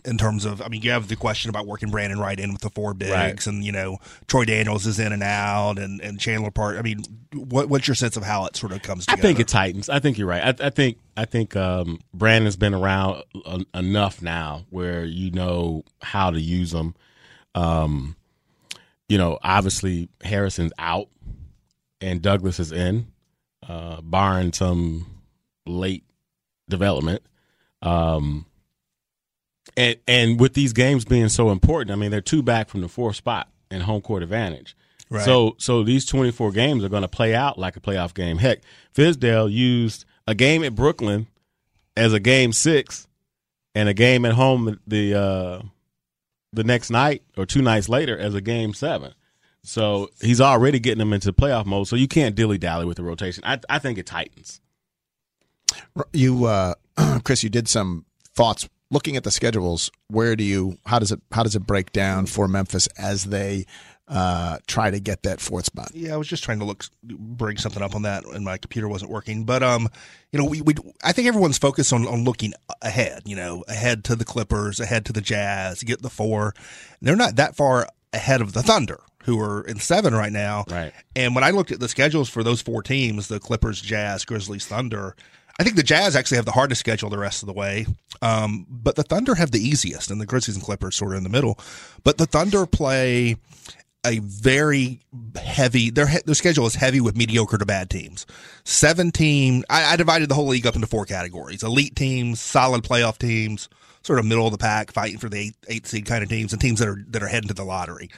In 0.04 0.16
terms 0.16 0.44
of, 0.44 0.62
I 0.62 0.68
mean, 0.68 0.82
you 0.82 0.92
have 0.92 1.08
the 1.08 1.16
question 1.16 1.50
about 1.50 1.66
working 1.66 1.90
Brandan 1.90 2.20
Wright 2.20 2.38
in 2.38 2.52
with 2.52 2.60
the 2.62 2.70
four 2.70 2.94
bigs, 2.94 3.10
Right. 3.10 3.46
and 3.46 3.64
you 3.64 3.72
know 3.72 3.98
Troy 4.28 4.44
Daniels 4.44 4.86
is 4.86 5.00
in 5.00 5.12
and 5.12 5.22
out, 5.24 5.78
and 5.78 6.00
and 6.00 6.20
Chandler 6.20 6.50
Part. 6.52 6.78
I 6.78 6.82
mean, 6.82 7.02
what 7.34 7.68
what's 7.68 7.88
your 7.88 7.94
sense 7.96 8.16
of 8.16 8.22
how 8.22 8.46
it 8.46 8.54
sort 8.56 8.72
of 8.72 8.82
comes 8.82 9.06
I 9.08 9.16
think 9.16 9.40
it 9.40 9.48
tightens. 9.48 9.88
I 9.88 9.98
think 9.98 10.18
you're 10.18 10.28
right. 10.28 10.60
I, 10.60 10.66
I 10.66 10.70
think 10.70 10.98
I 11.16 11.24
think 11.24 11.56
um, 11.56 12.00
Brandan's 12.14 12.56
been 12.56 12.74
around 12.74 13.24
en- 13.44 13.66
enough 13.74 14.22
now 14.22 14.66
where 14.70 15.04
you 15.04 15.30
know 15.32 15.82
how 16.00 16.30
to 16.30 16.40
use 16.40 16.70
them. 16.70 16.94
Um, 17.56 18.14
you 19.08 19.18
know, 19.18 19.38
obviously 19.42 20.08
Harrison's 20.22 20.72
out 20.78 21.08
and 22.00 22.22
Douglas 22.22 22.60
is 22.60 22.70
in, 22.72 23.08
uh, 23.68 24.00
barring 24.00 24.52
some 24.52 25.06
late 25.66 26.04
development. 26.68 27.22
Um, 27.82 28.46
and 29.76 29.96
and 30.08 30.40
with 30.40 30.54
these 30.54 30.72
games 30.72 31.04
being 31.04 31.28
so 31.28 31.50
important, 31.50 31.90
I 31.90 31.96
mean 31.96 32.10
they're 32.10 32.20
two 32.20 32.42
back 32.42 32.68
from 32.68 32.80
the 32.80 32.88
fourth 32.88 33.16
spot 33.16 33.48
in 33.70 33.82
home 33.82 34.00
court 34.00 34.22
advantage. 34.22 34.76
Right. 35.10 35.24
So 35.24 35.54
so 35.58 35.82
these 35.82 36.04
24 36.06 36.52
games 36.52 36.84
are 36.84 36.88
going 36.88 37.02
to 37.02 37.08
play 37.08 37.34
out 37.34 37.58
like 37.58 37.76
a 37.76 37.80
playoff 37.80 38.14
game. 38.14 38.38
Heck, 38.38 38.60
Fizdale 38.94 39.50
used 39.50 40.04
a 40.26 40.34
game 40.34 40.64
at 40.64 40.74
Brooklyn 40.74 41.28
as 41.96 42.12
a 42.12 42.20
game 42.20 42.52
6 42.52 43.06
and 43.74 43.88
a 43.88 43.94
game 43.94 44.24
at 44.24 44.32
home 44.32 44.78
the 44.86 45.14
uh 45.14 45.62
the 46.52 46.64
next 46.64 46.90
night 46.90 47.22
or 47.36 47.46
two 47.46 47.62
nights 47.62 47.88
later 47.88 48.18
as 48.18 48.34
a 48.34 48.40
game 48.40 48.74
7. 48.74 49.12
So 49.62 50.08
he's 50.20 50.40
already 50.40 50.78
getting 50.78 50.98
them 50.98 51.12
into 51.12 51.32
playoff 51.32 51.66
mode. 51.66 51.88
So 51.88 51.96
you 51.96 52.08
can't 52.08 52.34
dilly 52.34 52.58
dally 52.58 52.86
with 52.86 52.96
the 52.96 53.02
rotation. 53.02 53.42
I 53.44 53.60
I 53.68 53.78
think 53.78 53.98
it 53.98 54.06
tightens. 54.06 54.60
You, 56.12 56.46
uh, 56.46 56.74
Chris, 57.24 57.42
you 57.42 57.50
did 57.50 57.68
some 57.68 58.06
thoughts 58.34 58.68
looking 58.90 59.16
at 59.16 59.24
the 59.24 59.30
schedules. 59.30 59.90
Where 60.08 60.36
do 60.36 60.44
you? 60.44 60.78
How 60.86 60.98
does 60.98 61.12
it? 61.12 61.20
How 61.32 61.42
does 61.42 61.56
it 61.56 61.66
break 61.66 61.92
down 61.92 62.26
for 62.26 62.48
Memphis 62.48 62.86
as 62.98 63.24
they 63.24 63.66
uh, 64.08 64.58
try 64.66 64.90
to 64.90 65.00
get 65.00 65.22
that 65.24 65.40
fourth 65.40 65.66
spot? 65.66 65.90
Yeah, 65.94 66.14
I 66.14 66.16
was 66.16 66.28
just 66.28 66.44
trying 66.44 66.58
to 66.60 66.64
look, 66.64 66.84
bring 67.02 67.56
something 67.58 67.82
up 67.82 67.94
on 67.94 68.02
that, 68.02 68.24
and 68.24 68.44
my 68.44 68.56
computer 68.56 68.88
wasn't 68.88 69.10
working. 69.10 69.44
But 69.44 69.62
um, 69.62 69.88
you 70.32 70.38
know, 70.38 70.46
we, 70.46 70.60
we 70.62 70.74
I 71.04 71.12
think 71.12 71.28
everyone's 71.28 71.58
focused 71.58 71.92
on 71.92 72.06
on 72.06 72.24
looking 72.24 72.54
ahead. 72.82 73.22
You 73.26 73.36
know, 73.36 73.64
ahead 73.68 74.04
to 74.04 74.16
the 74.16 74.24
Clippers, 74.24 74.80
ahead 74.80 75.04
to 75.06 75.12
the 75.12 75.20
Jazz, 75.20 75.82
get 75.82 76.02
the 76.02 76.10
four. 76.10 76.54
They're 77.02 77.16
not 77.16 77.36
that 77.36 77.56
far 77.56 77.88
ahead 78.12 78.40
of 78.40 78.52
the 78.52 78.62
Thunder, 78.62 79.00
who 79.28 79.38
are 79.40 79.60
in 79.62 79.78
seven 79.78 80.14
right 80.14 80.32
now. 80.32 80.64
Right. 80.70 80.92
And 81.14 81.34
when 81.34 81.44
I 81.44 81.50
looked 81.50 81.70
at 81.70 81.80
the 81.80 81.88
schedules 81.88 82.28
for 82.28 82.42
those 82.42 82.62
four 82.62 82.82
teams, 82.82 83.28
the 83.28 83.38
Clippers, 83.38 83.80
Jazz, 83.80 84.24
Grizzlies, 84.24 84.66
Thunder. 84.66 85.14
I 85.60 85.64
think 85.64 85.74
the 85.74 85.82
Jazz 85.82 86.14
actually 86.14 86.36
have 86.36 86.44
the 86.44 86.52
hardest 86.52 86.78
schedule 86.78 87.10
the 87.10 87.18
rest 87.18 87.42
of 87.42 87.48
the 87.48 87.52
way, 87.52 87.84
um, 88.22 88.64
but 88.70 88.94
the 88.94 89.02
Thunder 89.02 89.34
have 89.34 89.50
the 89.50 89.58
easiest, 89.58 90.08
and 90.08 90.20
the 90.20 90.26
Grizzlies 90.26 90.54
and 90.54 90.64
Clippers 90.64 90.94
sort 90.94 91.12
of 91.12 91.18
in 91.18 91.24
the 91.24 91.28
middle. 91.28 91.58
But 92.04 92.16
the 92.16 92.26
Thunder 92.26 92.64
play 92.64 93.36
a 94.06 94.20
very 94.20 95.00
heavy 95.34 95.90
their 95.90 96.06
their 96.24 96.36
schedule 96.36 96.66
is 96.66 96.76
heavy 96.76 97.00
with 97.00 97.16
mediocre 97.16 97.58
to 97.58 97.66
bad 97.66 97.90
teams. 97.90 98.24
Seven 98.64 99.10
team 99.10 99.64
I, 99.68 99.94
I 99.94 99.96
divided 99.96 100.28
the 100.28 100.36
whole 100.36 100.46
league 100.46 100.66
up 100.66 100.76
into 100.76 100.86
four 100.86 101.04
categories: 101.04 101.64
elite 101.64 101.96
teams, 101.96 102.40
solid 102.40 102.84
playoff 102.84 103.18
teams, 103.18 103.68
sort 104.02 104.18
of 104.18 104.24
middle 104.24 104.46
of 104.46 104.52
the 104.52 104.58
pack, 104.58 104.92
fighting 104.92 105.18
for 105.18 105.28
the 105.28 105.38
eight, 105.38 105.56
eight 105.68 105.86
seed 105.86 106.06
kind 106.06 106.22
of 106.22 106.28
teams, 106.28 106.52
and 106.52 106.60
teams 106.60 106.78
that 106.78 106.88
are 106.88 107.04
that 107.08 107.22
are 107.22 107.28
heading 107.28 107.48
to 107.48 107.54
the 107.54 107.64
lottery. 107.64 108.10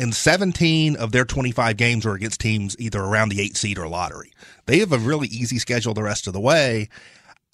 And 0.00 0.14
17 0.14 0.94
of 0.96 1.10
their 1.10 1.24
25 1.24 1.76
games 1.76 2.06
are 2.06 2.14
against 2.14 2.40
teams 2.40 2.76
either 2.78 3.00
around 3.00 3.30
the 3.30 3.40
eight 3.40 3.56
seed 3.56 3.78
or 3.78 3.88
lottery. 3.88 4.32
They 4.66 4.78
have 4.78 4.92
a 4.92 4.98
really 4.98 5.26
easy 5.28 5.58
schedule 5.58 5.92
the 5.92 6.04
rest 6.04 6.28
of 6.28 6.32
the 6.32 6.40
way. 6.40 6.88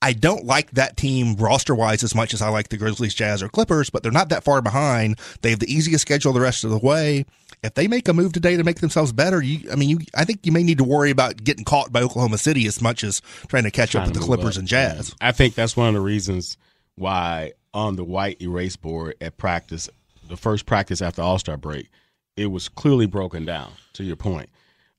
I 0.02 0.12
don't 0.12 0.44
like 0.44 0.72
that 0.72 0.98
team 0.98 1.36
roster 1.36 1.74
wise 1.74 2.04
as 2.04 2.14
much 2.14 2.34
as 2.34 2.42
I 2.42 2.50
like 2.50 2.68
the 2.68 2.76
Grizzlies, 2.76 3.14
Jazz, 3.14 3.42
or 3.42 3.48
Clippers, 3.48 3.88
but 3.88 4.02
they're 4.02 4.12
not 4.12 4.28
that 4.28 4.44
far 4.44 4.60
behind. 4.60 5.18
They 5.40 5.48
have 5.48 5.60
the 5.60 5.72
easiest 5.72 6.02
schedule 6.02 6.34
the 6.34 6.40
rest 6.40 6.62
of 6.62 6.68
the 6.68 6.78
way. 6.78 7.24
If 7.62 7.72
they 7.72 7.88
make 7.88 8.06
a 8.08 8.12
move 8.12 8.34
today 8.34 8.58
to 8.58 8.64
make 8.64 8.80
themselves 8.80 9.12
better, 9.12 9.40
you, 9.40 9.70
I 9.72 9.76
mean, 9.76 9.88
you, 9.88 9.98
I 10.14 10.26
think 10.26 10.44
you 10.44 10.52
may 10.52 10.62
need 10.62 10.76
to 10.76 10.84
worry 10.84 11.10
about 11.10 11.42
getting 11.42 11.64
caught 11.64 11.90
by 11.90 12.02
Oklahoma 12.02 12.36
City 12.36 12.66
as 12.66 12.82
much 12.82 13.02
as 13.02 13.22
trying 13.48 13.62
to 13.62 13.70
catch 13.70 13.96
up 13.96 14.04
with 14.04 14.12
the 14.12 14.20
Clippers 14.20 14.58
up. 14.58 14.60
and 14.60 14.68
Jazz. 14.68 15.14
I 15.22 15.32
think 15.32 15.54
that's 15.54 15.74
one 15.74 15.88
of 15.88 15.94
the 15.94 16.02
reasons 16.02 16.58
why 16.96 17.52
on 17.72 17.96
the 17.96 18.04
white 18.04 18.42
erase 18.42 18.76
board 18.76 19.14
at 19.22 19.38
practice, 19.38 19.88
the 20.28 20.36
first 20.36 20.66
practice 20.66 21.00
after 21.00 21.22
All 21.22 21.38
Star 21.38 21.56
break, 21.56 21.88
it 22.36 22.46
was 22.46 22.68
clearly 22.68 23.06
broken 23.06 23.44
down. 23.44 23.72
To 23.94 24.04
your 24.04 24.16
point, 24.16 24.48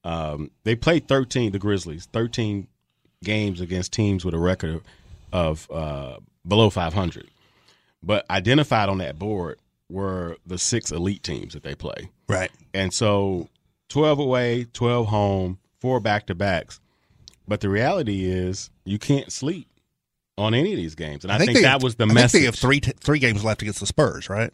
um, 0.04 0.52
they 0.64 0.76
played 0.76 1.08
thirteen. 1.08 1.52
The 1.52 1.60
Grizzlies 1.60 2.06
thirteen 2.06 2.68
games 3.24 3.60
against 3.60 3.92
teams 3.92 4.24
with 4.24 4.34
a 4.34 4.40
record 4.40 4.82
of 5.34 5.70
uh, 5.70 6.18
below 6.48 6.70
five 6.70 6.94
hundred, 6.94 7.28
but 8.02 8.30
identified 8.30 8.88
on 8.90 9.00
that 9.00 9.20
board 9.20 9.60
were 9.90 10.38
the 10.46 10.58
six 10.58 10.92
elite 10.92 11.24
teams 11.24 11.54
that 11.54 11.64
they 11.64 11.76
play. 11.76 12.10
Right. 12.28 12.52
And 12.74 12.94
so 12.94 13.50
12 13.90 14.20
away, 14.20 14.66
12 14.74 15.08
home, 15.08 15.60
four 15.80 16.00
back 16.00 16.26
to 16.28 16.36
backs. 16.36 16.80
But 17.48 17.62
the 17.62 17.70
reality 17.70 18.26
is 18.26 18.72
you 18.84 18.98
can't 18.98 19.32
sleep 19.32 19.68
on 20.38 20.54
any 20.54 20.72
of 20.72 20.78
these 20.78 20.96
games. 20.96 21.24
And 21.24 21.32
I, 21.32 21.38
think, 21.38 21.54
they 21.54 21.62
that 21.62 21.70
have, 21.70 21.84
was 21.84 21.96
the 21.96 22.06
I 22.06 22.08
message. 22.08 22.32
think 22.32 22.42
they 22.42 22.46
have 22.46 22.56
three 22.56 22.80
t- 22.80 22.94
three 23.00 23.20
games 23.20 23.44
left 23.44 23.62
against 23.62 23.80
the 23.80 23.86
Spurs, 23.86 24.30
right? 24.30 24.52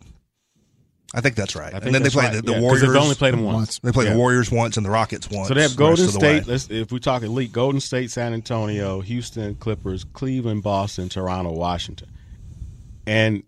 I 1.14 1.20
think 1.22 1.36
that's 1.36 1.56
right. 1.56 1.72
Think 1.72 1.86
and 1.86 1.94
then 1.96 2.04
they 2.04 2.10
play 2.10 2.26
right. 2.26 2.36
the, 2.36 2.42
the 2.42 2.54
Yeah, 2.54 2.62
Warriors. 2.62 2.82
They've 2.82 2.96
only 2.96 3.16
played 3.16 3.34
them 3.34 3.44
once. 3.44 3.80
They 3.80 3.92
play 3.92 4.06
Yeah. 4.06 4.14
the 4.14 4.18
Warriors 4.18 4.50
once 4.50 4.78
and 4.78 4.86
the 4.86 4.90
Rockets 4.90 5.30
once. 5.30 5.50
So 5.50 5.54
they 5.54 5.62
have 5.64 5.76
Golden 5.76 6.06
the. 6.06 6.12
State. 6.12 6.48
Let's, 6.48 6.70
if 6.70 6.92
we 6.92 7.00
talk 7.02 7.22
elite, 7.24 7.52
Golden 7.52 7.82
State, 7.82 8.12
San 8.12 8.34
Antonio, 8.34 9.02
Houston, 9.02 9.56
Clippers, 9.56 10.06
Cleveland, 10.06 10.64
Boston, 10.64 11.10
Toronto, 11.10 11.52
Washington. 11.52 12.10
And 13.06 13.44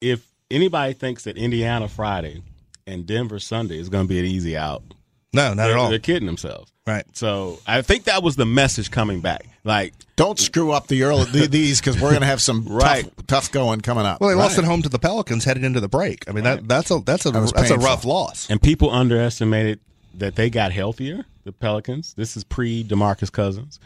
if 0.00 0.24
anybody 0.50 0.92
thinks 0.92 1.24
that 1.24 1.36
Indiana 1.36 1.88
Friday 1.88 2.42
and 2.86 3.04
Denver 3.04 3.40
Sunday 3.40 3.78
is 3.78 3.88
going 3.88 4.04
to 4.04 4.08
be 4.08 4.20
an 4.20 4.24
easy 4.24 4.56
out, 4.56 4.82
No, 5.32 5.48
not 5.54 5.56
they're, 5.56 5.72
at 5.72 5.78
all. 5.78 5.90
They're 5.90 5.98
kidding 5.98 6.26
themselves. 6.26 6.72
Right. 6.86 7.04
So 7.14 7.58
I 7.66 7.82
think 7.82 8.04
that 8.04 8.22
was 8.22 8.36
the 8.36 8.46
message 8.46 8.90
coming 8.90 9.20
back. 9.20 9.46
Like, 9.62 9.92
Don't 10.16 10.38
screw 10.38 10.70
up 10.72 10.86
the 10.86 11.02
early 11.02 11.26
th- 11.26 11.50
these 11.50 11.80
because 11.80 12.00
we're 12.00 12.10
going 12.10 12.22
to 12.22 12.26
have 12.26 12.40
some 12.40 12.64
Right. 12.68 13.04
tough, 13.04 13.26
tough 13.26 13.52
going 13.52 13.82
coming 13.82 14.06
up. 14.06 14.20
Well, 14.22 14.30
they 14.30 14.36
lost 14.36 14.58
at 14.58 14.64
home 14.64 14.80
to 14.82 14.88
the 14.88 14.98
Pelicans 14.98 15.44
headed 15.44 15.64
into 15.64 15.80
the 15.80 15.88
break. 15.88 16.26
I 16.28 16.32
mean, 16.32 16.44
that 16.44 16.66
that's 16.66 16.90
a 16.90 17.00
that's 17.00 17.26
a 17.26 17.30
That 17.30 17.52
that's 17.54 17.70
a 17.70 17.76
rough 17.76 18.04
loss. 18.06 18.48
and 18.48 18.60
people 18.62 18.90
underestimated 18.90 19.80
that 20.14 20.34
they 20.36 20.48
got 20.48 20.72
healthier. 20.72 21.26
The 21.44 21.52
Pelicans. 21.52 22.14
This 22.14 22.36
is 22.36 22.44
pre 22.44 22.82
Demarcus 22.84 23.30
Cousins, 23.30 23.78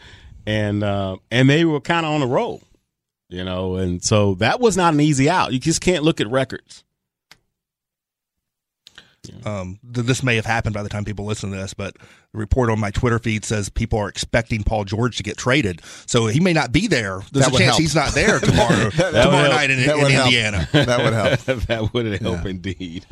and 0.45 0.81
uh, 0.83 1.17
and 1.29 1.49
they 1.49 1.65
were 1.65 1.79
kind 1.81 2.05
of 2.05 2.13
on 2.13 2.21
a 2.21 2.27
roll, 2.27 2.61
you 3.29 3.43
know. 3.43 3.75
And 3.75 4.03
so 4.03 4.35
that 4.35 4.59
was 4.61 4.75
not 4.77 4.93
an 4.93 4.99
easy 5.01 5.29
out. 5.29 5.51
You 5.53 5.59
just 5.59 5.81
can't 5.81 6.03
look 6.03 6.19
at 6.21 6.29
records. 6.29 6.83
Um, 9.45 9.79
th- 9.93 10.05
this 10.05 10.21
may 10.23 10.35
have 10.35 10.45
happened 10.45 10.73
by 10.73 10.83
the 10.83 10.89
time 10.89 11.05
people 11.05 11.25
listen 11.25 11.51
to 11.51 11.55
this, 11.57 11.73
but 11.73 11.95
the 11.97 12.37
report 12.39 12.69
on 12.69 12.79
my 12.79 12.91
Twitter 12.91 13.19
feed 13.19 13.45
says 13.45 13.69
people 13.69 13.99
are 13.99 14.09
expecting 14.09 14.63
Paul 14.63 14.83
George 14.83 15.17
to 15.17 15.23
get 15.23 15.37
traded, 15.37 15.81
so 16.05 16.27
he 16.27 16.39
may 16.39 16.53
not 16.53 16.71
be 16.71 16.87
there. 16.87 17.21
There's 17.31 17.45
That 17.45 17.55
a 17.55 17.57
chance 17.57 17.65
help. 17.71 17.79
he's 17.81 17.95
not 17.95 18.13
there 18.13 18.39
tomorrow. 18.39 18.83
would 18.85 18.91
tomorrow 18.95 19.49
night 19.49 19.69
in, 19.69 19.79
That 19.85 19.95
in 19.97 20.01
would 20.03 20.11
help. 20.11 20.25
Indiana. 20.27 20.67
that 20.73 21.03
would 21.03 21.13
help. 21.13 21.39
that 21.67 21.93
would 21.93 22.21
help 22.21 22.45
indeed. 22.45 23.05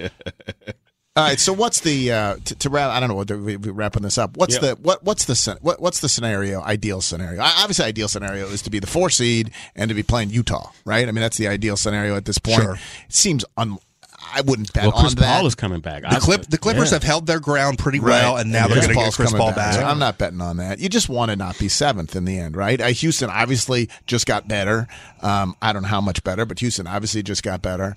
All 1.15 1.25
right. 1.25 1.39
So 1.39 1.51
what's 1.51 1.81
the 1.81 2.11
uh, 2.11 2.35
to, 2.45 2.55
to 2.55 2.69
wrap? 2.69 2.89
I 2.91 2.99
don't 3.01 3.09
know 3.09 3.15
what 3.15 3.29
we, 3.29 3.57
we're 3.57 3.73
wrapping 3.73 4.01
this 4.03 4.17
up. 4.17 4.37
What's 4.37 4.55
Yeah. 4.55 4.61
the 4.61 4.75
what 4.81 5.03
what's 5.03 5.25
the 5.25 5.33
scen- 5.35 5.57
what, 5.61 5.81
what's 5.81 5.99
the 5.99 6.07
scenario? 6.09 6.61
Ideal 6.61 7.01
scenario. 7.01 7.41
I- 7.41 7.53
Obviously, 7.59 7.83
ideal 7.85 8.07
scenario 8.07 8.47
is 8.47 8.61
to 8.63 8.69
be 8.69 8.79
the 8.79 8.87
four 8.87 9.09
seed 9.09 9.51
and 9.75 9.89
to 9.89 9.93
be 9.95 10.03
playing 10.03 10.29
Utah, 10.29 10.71
right? 10.85 11.07
I 11.07 11.11
mean, 11.11 11.21
that's 11.21 11.37
the 11.37 11.47
ideal 11.49 11.75
scenario 11.75 12.15
at 12.15 12.23
this 12.25 12.37
point. 12.37 12.61
Sure. 12.61 12.73
It 12.75 13.13
seems 13.13 13.43
un. 13.57 13.77
I 14.33 14.41
wouldn't 14.41 14.71
bet 14.73 14.83
well, 14.83 14.91
Chris 14.93 15.13
on 15.13 15.15
that. 15.21 15.37
Paul 15.37 15.47
is 15.47 15.55
coming 15.55 15.79
back. 15.81 16.03
The 16.03 16.19
clip 16.19 16.43
the 16.47 16.57
Clippers 16.57 16.89
Yeah. 16.91 16.95
have 16.95 17.03
held 17.03 17.27
their 17.27 17.39
ground 17.39 17.79
pretty 17.79 17.99
well, 17.99 18.37
and 18.37 18.51
now 18.51 18.67
they're 18.67 18.77
going 18.77 18.89
to 18.89 18.93
get 18.95 19.13
Chris 19.13 19.29
coming 19.31 19.41
Paul 19.45 19.53
back. 19.53 19.73
So 19.73 19.83
I'm 19.83 19.99
not 19.99 20.17
betting 20.17 20.41
on 20.41 20.57
that. 20.57 20.79
You 20.79 20.89
just 20.89 21.09
want 21.09 21.31
to 21.31 21.35
not 21.35 21.57
be 21.59 21.67
seventh 21.67 22.15
in 22.15 22.25
the 22.25 22.37
end, 22.37 22.55
right? 22.55 22.79
Uh, 22.79 22.87
Houston 22.87 23.29
obviously 23.29 23.89
just 24.07 24.25
got 24.25 24.47
better. 24.47 24.87
Um, 25.21 25.55
I 25.61 25.73
don't 25.73 25.81
know 25.81 25.87
how 25.89 26.01
much 26.01 26.23
better, 26.23 26.45
but 26.45 26.59
Houston 26.59 26.87
obviously 26.87 27.23
just 27.23 27.43
got 27.43 27.61
better. 27.61 27.95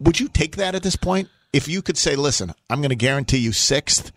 Would 0.00 0.20
you 0.20 0.28
take 0.28 0.56
that 0.56 0.74
at 0.74 0.82
this 0.82 0.96
point? 0.96 1.28
If 1.52 1.68
you 1.68 1.80
could 1.82 1.96
say, 1.96 2.16
"Listen, 2.16 2.52
I'm 2.68 2.80
going 2.80 2.90
to 2.90 2.96
guarantee 2.96 3.38
you 3.38 3.52
sixth, 3.52 4.10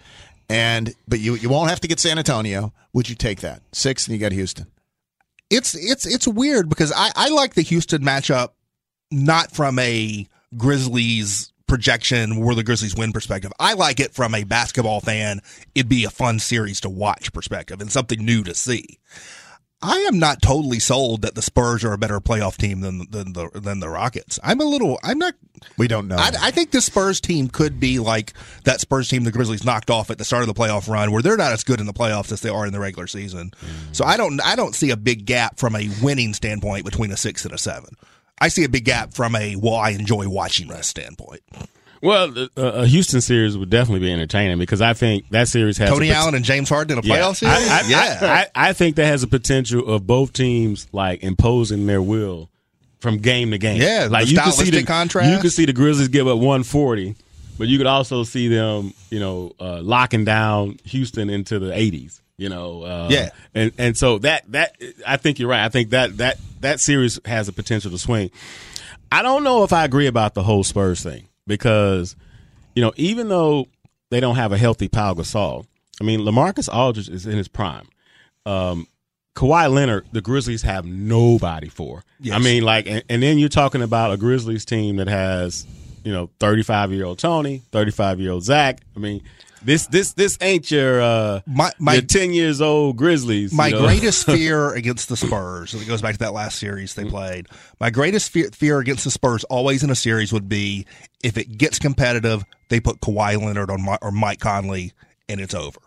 and 0.50 0.94
but 1.08 1.20
you 1.20 1.36
you 1.36 1.50
won't 1.50 1.70
have 1.70 1.80
to 1.82 1.88
get 1.88 2.00
San 2.00 2.18
Antonio," 2.18 2.74
would 2.94 3.08
you 3.10 3.16
take 3.16 3.42
that 3.42 3.62
sixth 3.72 4.08
and 4.08 4.14
you 4.16 4.20
got 4.20 4.32
Houston? 4.32 4.68
it's 5.50 5.76
it's 5.76 6.06
it's 6.06 6.28
weird 6.28 6.68
because 6.68 6.92
I, 6.94 7.10
I 7.16 7.30
like 7.30 7.54
the 7.54 7.62
Houston 7.62 8.02
matchup 8.02 8.50
not 9.12 9.52
from 9.54 9.80
a 9.80 10.28
Grizzlies 10.56 11.52
projection 11.68 12.38
where 12.38 12.56
the 12.56 12.64
Grizzlies 12.64 12.96
win 12.96 13.12
perspective. 13.12 13.52
I 13.60 13.74
like 13.74 14.00
it 14.00 14.14
from 14.14 14.34
a 14.34 14.44
basketball 14.44 15.02
fan. 15.02 15.42
It'd 15.76 15.90
be 15.90 16.06
a 16.06 16.10
fun 16.10 16.40
series 16.40 16.80
to 16.82 16.90
watch 16.90 17.34
perspective 17.34 17.82
and 17.82 17.92
something 17.92 18.24
new 18.24 18.44
to 18.44 18.56
see. 18.56 19.00
I 19.80 19.98
am 20.00 20.18
not 20.18 20.42
totally 20.42 20.80
sold 20.80 21.22
that 21.22 21.36
the 21.36 21.42
Spurs 21.44 21.84
are 21.84 21.94
a 21.94 22.00
better 22.00 22.20
playoff 22.20 22.58
team 22.58 22.82
than 22.82 23.06
than 23.12 23.34
the 23.34 23.52
than 23.54 23.80
the 23.80 23.90
Rockets. 23.90 24.40
I'm 24.44 24.60
a 24.60 24.64
little. 24.64 24.98
I'm 25.04 25.20
not. 25.20 25.36
We 25.78 25.88
don't 25.88 26.08
know. 26.08 26.16
I, 26.16 26.32
I 26.42 26.52
think 26.52 26.72
the 26.72 26.82
Spurs 26.82 27.22
team 27.22 27.48
could 27.48 27.80
be 27.80 28.00
like 28.00 28.34
that 28.64 28.82
Spurs 28.82 29.08
team 29.08 29.24
the 29.24 29.32
Grizzlies 29.32 29.64
knocked 29.64 29.92
off 29.92 30.10
at 30.10 30.18
the 30.18 30.26
start 30.26 30.42
of 30.42 30.48
the 30.48 30.56
playoff 30.56 30.90
run, 30.90 31.12
where 31.12 31.22
they're 31.22 31.38
not 31.38 31.52
as 31.52 31.64
good 31.64 31.80
in 31.80 31.86
the 31.86 31.94
playoffs 31.94 32.32
as 32.32 32.42
they 32.42 32.50
are 32.50 32.66
in 32.66 32.74
the 32.74 32.80
regular 32.80 33.06
season. 33.06 33.52
Mm. 33.52 33.96
So 33.96 34.04
I 34.04 34.18
don't 34.18 34.42
I 34.44 34.56
don't 34.56 34.74
see 34.74 34.90
a 34.90 34.98
big 34.98 35.26
gap 35.26 35.60
from 35.60 35.76
a 35.76 35.88
winning 36.02 36.34
standpoint 36.34 36.84
between 36.84 37.12
a 37.12 37.18
six 37.18 37.46
and 37.46 37.54
a 37.54 37.60
seven. 37.60 37.96
I 38.40 38.50
see 38.50 38.64
a 38.64 38.70
big 38.70 38.86
gap 38.86 39.14
from 39.14 39.36
a 39.36 39.56
well, 39.56 39.76
I 39.76 39.92
enjoy 39.92 40.28
watching 40.28 40.68
this 40.68 40.88
standpoint. 40.88 41.42
Well, 42.02 42.38
uh, 42.38 42.62
a 42.62 42.86
Houston 42.88 43.22
series 43.22 43.58
would 43.58 43.70
definitely 43.72 44.02
be 44.08 44.14
entertaining 44.14 44.60
because 44.60 44.82
I 44.82 44.94
think 44.94 45.28
that 45.30 45.48
series 45.48 45.78
has 45.80 45.90
Tony 45.90 46.10
pot- 46.10 46.18
Allen 46.18 46.36
and 46.36 46.46
James 46.46 46.70
Harden 46.70 46.98
in 46.98 47.04
a 47.04 47.08
Yeah. 47.08 47.18
playoff 47.18 47.38
series. 47.38 47.56
I, 47.70 47.80
I, 47.80 47.84
yeah, 47.88 48.46
I, 48.56 48.70
I, 48.70 48.74
think 48.74 48.98
that 48.98 49.06
has 49.08 49.24
a 49.24 49.28
potential 49.28 49.88
of 49.88 50.06
both 50.06 50.32
teams 50.32 50.88
like 50.92 51.24
imposing 51.24 51.88
their 51.88 52.02
will 52.02 52.50
from 53.00 53.18
game 53.18 53.50
to 53.52 53.58
game. 53.58 53.82
Yeah, 53.82 54.08
like 54.12 54.26
the 54.26 54.32
you 54.32 54.38
can 54.38 54.52
see 54.52 54.70
the 54.70 54.84
contrast. 54.84 55.32
You 55.32 55.40
can 55.40 55.50
see 55.50 55.66
the 55.66 55.74
Grizzlies 55.74 56.10
give 56.10 56.28
up 56.28 56.38
140, 56.38 57.16
but 57.58 57.68
you 57.68 57.80
could 57.80 57.88
also 57.88 58.24
see 58.24 58.48
them, 58.48 58.94
you 59.10 59.20
know, 59.20 59.54
uh, 59.60 59.82
locking 59.82 60.24
down 60.24 60.78
Houston 60.84 61.32
into 61.32 61.58
the 61.58 61.72
80s. 61.72 62.22
You 62.38 62.50
know, 62.50 62.84
uh, 62.84 63.08
Yeah. 63.12 63.30
and 63.56 63.72
and 63.78 63.98
so 63.98 64.20
that 64.20 64.44
that 64.52 64.76
I 65.06 65.18
think 65.18 65.40
you're 65.40 65.50
right. 65.50 65.66
I 65.66 65.70
think 65.70 65.90
that 65.90 66.18
that 66.18 66.38
that 66.62 66.80
series 66.80 67.20
has 67.26 67.48
a 67.48 67.54
potential 67.54 67.90
to 67.92 67.98
swing. 67.98 68.30
I 69.12 69.22
don't 69.24 69.44
know 69.44 69.64
if 69.64 69.74
I 69.74 69.86
agree 69.86 70.08
about 70.08 70.34
the 70.36 70.44
whole 70.44 70.64
Spurs 70.64 71.02
thing 71.02 71.28
because, 71.48 72.16
you 72.76 72.82
know, 72.82 72.94
even 72.96 73.30
though 73.30 73.68
they 74.12 74.20
don't 74.20 74.36
have 74.36 74.52
a 74.52 74.58
healthy 74.58 74.88
Pau 74.88 75.14
Gasol, 75.14 75.66
I 76.00 76.04
mean, 76.04 76.20
Lamarcus 76.22 76.72
Aldridge 76.72 77.10
is 77.10 77.26
in 77.26 77.38
his 77.38 77.48
prime. 77.48 77.88
Um, 78.46 78.86
Kawhi 79.36 79.72
Leonard, 79.72 80.06
the 80.12 80.22
Grizzlies 80.22 80.64
have 80.64 80.86
nobody 80.86 81.70
for. 81.70 82.04
Yes. 82.20 82.36
I 82.36 82.40
mean, 82.40 82.64
like, 82.64 82.86
and, 82.88 83.04
and 83.10 83.24
then 83.24 83.38
you're 83.38 83.50
talking 83.50 83.82
about 83.82 84.12
a 84.12 84.18
Grizzlies 84.18 84.66
team 84.66 84.98
that 84.98 85.08
has, 85.08 85.66
you 86.04 86.12
know, 86.12 86.30
35 86.40 86.92
year 86.92 87.06
old 87.06 87.18
Tony, 87.20 87.62
35 87.72 88.20
year 88.20 88.32
old 88.32 88.44
Zach. 88.44 88.82
I 88.96 89.00
mean, 89.00 89.22
this 89.64 89.88
this 89.88 90.14
this 90.14 90.38
ain't 90.42 90.70
your 90.72 91.02
uh 91.02 91.42
My- 91.46 91.72
my- 91.80 91.94
your 91.96 92.02
10 92.04 92.34
years 92.34 92.62
old 92.62 92.98
Grizzlies. 92.98 93.52
you 93.52 93.58
my 93.58 93.70
know? 93.70 93.82
greatest 93.82 94.26
fear 94.28 94.74
against 94.74 95.10
the 95.10 95.18
Spurs, 95.18 95.74
and 95.74 95.82
it 95.82 95.86
goes 95.88 96.02
back 96.02 96.14
to 96.14 96.20
that 96.20 96.34
last 96.34 96.58
series 96.60 96.94
they 96.96 97.06
played. 97.06 97.48
My 97.80 97.90
greatest 97.90 98.30
fear, 98.32 98.50
fear 98.52 98.80
against 98.80 99.04
the 99.04 99.12
Spurs, 99.12 99.44
always 99.46 99.84
in 99.84 99.90
a 99.90 99.96
series, 99.96 100.32
would 100.34 100.48
be 100.50 100.86
if 101.24 101.38
it 101.38 101.58
gets 101.58 101.80
competitive, 101.80 102.44
they 102.70 102.80
put 102.80 103.00
Kawhi 103.02 103.42
Leonard 103.42 103.70
on 103.72 103.82
my, 103.84 103.98
or 104.02 104.12
Mike 104.12 104.40
Conley, 104.40 104.94
and 105.30 105.40
it's 105.42 105.54
over. 105.54 105.80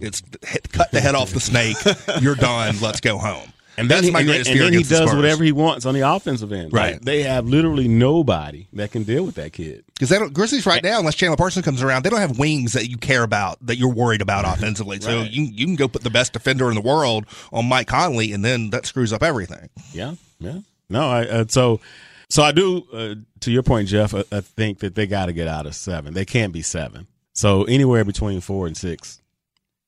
It's 0.00 0.22
hit, 0.46 0.70
cut 0.72 0.90
the 0.90 1.00
head 1.00 1.14
off 1.14 1.30
the 1.32 1.40
snake. 1.40 1.76
You're 2.20 2.34
done. 2.34 2.76
Let's 2.82 3.00
go 3.00 3.16
home. 3.16 3.50
And 3.80 3.90
then, 3.90 3.96
That's 3.96 4.06
he, 4.06 4.12
my 4.12 4.20
and, 4.20 4.28
greatest 4.28 4.50
and 4.50 4.58
fear 4.58 4.64
then 4.66 4.72
he 4.74 4.82
the 4.82 4.88
does 4.90 5.08
Spurs. 5.08 5.16
whatever 5.16 5.42
he 5.42 5.52
wants 5.52 5.86
on 5.86 5.94
the 5.94 6.02
offensive 6.02 6.52
end. 6.52 6.72
Right. 6.72 6.92
Like, 6.92 7.02
they 7.02 7.22
have 7.22 7.46
literally 7.46 7.88
nobody 7.88 8.68
that 8.74 8.92
can 8.92 9.04
deal 9.04 9.24
with 9.24 9.36
that 9.36 9.54
kid. 9.54 9.84
Because 9.94 10.10
they 10.10 10.18
don't 10.18 10.34
Grizzlies 10.34 10.66
right 10.66 10.82
now, 10.82 10.98
unless 10.98 11.14
Chandler 11.14 11.38
Parsons 11.38 11.64
comes 11.64 11.82
around, 11.82 12.04
they 12.04 12.10
don't 12.10 12.20
have 12.20 12.38
wings 12.38 12.74
that 12.74 12.90
you 12.90 12.98
care 12.98 13.22
about 13.22 13.58
that 13.66 13.76
you're 13.76 13.92
worried 13.92 14.20
about 14.20 14.44
offensively. 14.44 15.00
So 15.00 15.22
you 15.22 15.44
you 15.44 15.66
can 15.66 15.76
go 15.76 15.88
put 15.88 16.02
the 16.02 16.10
best 16.10 16.32
defender 16.34 16.68
in 16.68 16.74
the 16.74 16.82
world 16.82 17.24
on 17.52 17.66
Mike 17.66 17.86
Conley, 17.86 18.32
and 18.32 18.44
then 18.44 18.70
that 18.70 18.84
screws 18.86 19.12
up 19.12 19.22
everything. 19.22 19.70
Yeah, 19.92 20.14
yeah. 20.38 20.60
No, 20.88 21.08
I 21.08 21.26
uh, 21.26 21.44
so 21.48 21.80
so 22.28 22.42
I 22.42 22.52
do. 22.52 22.86
Uh, 22.92 23.14
to 23.40 23.50
your 23.50 23.62
point, 23.62 23.88
Jeff, 23.88 24.14
I, 24.14 24.24
I 24.32 24.40
think 24.40 24.80
that 24.80 24.94
they 24.94 25.06
got 25.06 25.26
to 25.26 25.32
get 25.32 25.48
out 25.48 25.66
of 25.66 25.74
seven. 25.74 26.14
They 26.14 26.24
can't 26.24 26.52
be 26.52 26.62
seven. 26.62 27.06
So 27.32 27.64
anywhere 27.64 28.04
between 28.04 28.40
four 28.40 28.66
and 28.66 28.76
six 28.76 29.20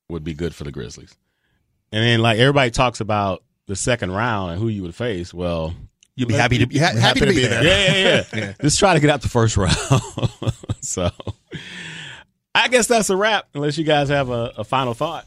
would 0.09 0.24
be 0.24 0.35
good 0.35 0.55
for 0.55 0.64
the 0.64 0.72
Grizzlies. 0.72 1.16
And 1.90 2.02
then, 2.05 2.20
like 2.20 2.38
everybody 2.38 2.70
talks 2.70 3.00
about 3.00 3.42
the 3.66 3.77
second 3.77 4.12
round 4.12 4.53
and 4.53 4.61
who 4.61 4.68
you 4.68 4.83
would 4.83 4.94
face. 4.94 5.33
Well, 5.33 5.75
you'd 6.16 6.29
be 6.29 6.35
happy 6.35 6.59
to 6.59 6.66
be 6.66 6.79
ha- 6.79 6.96
happy, 6.98 7.20
to 7.20 7.27
be, 7.27 7.46
there. 7.46 7.62
yeah, 7.62 7.94
yeah, 7.94 8.25
yeah. 8.35 8.55
Just 8.61 8.79
try 8.79 8.94
to 8.94 9.01
get 9.01 9.11
out 9.11 9.22
the 9.22 9.29
first 9.29 9.57
round. 9.57 9.77
so 10.81 11.11
I 12.55 12.68
guess 12.68 12.87
that's 12.87 13.11
a 13.11 13.16
wrap. 13.16 13.48
Unless 13.55 13.79
you 13.79 13.85
guys 13.85 14.09
have 14.09 14.31
a, 14.31 14.53
a 14.59 14.64
final 14.64 14.94
thought. 14.94 15.27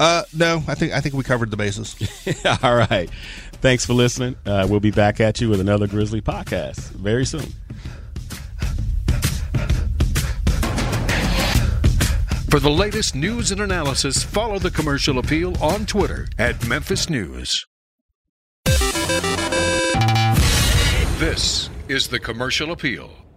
Uh, 0.00 0.22
no, 0.32 0.62
I 0.68 0.74
think 0.74 0.92
I 0.92 1.00
think 1.00 1.14
we 1.16 1.24
covered 1.24 1.50
the 1.50 1.56
bases. 1.56 1.96
All 2.62 2.76
right. 2.76 3.10
Thanks 3.54 3.84
for 3.84 3.94
listening. 3.94 4.36
Uh, 4.46 4.66
we'll 4.70 4.78
be 4.78 4.92
back 4.92 5.18
at 5.20 5.40
you 5.40 5.48
with 5.48 5.60
another 5.60 5.88
Grizzly 5.88 6.20
podcast 6.20 6.90
very 6.92 7.26
soon. 7.26 7.52
For 12.50 12.60
the 12.60 12.70
latest 12.70 13.14
news 13.14 13.52
and 13.52 13.60
analysis, 13.60 14.22
follow 14.22 14.58
the 14.58 14.70
commercial 14.70 15.18
appeal 15.18 15.54
on 15.62 15.84
Twitter 15.84 16.26
at 16.38 16.66
Memphis 16.66 17.10
News. 17.10 17.66
This 21.18 21.68
is 21.88 22.08
the 22.08 22.18
commercial 22.18 22.72
appeal. 22.72 23.27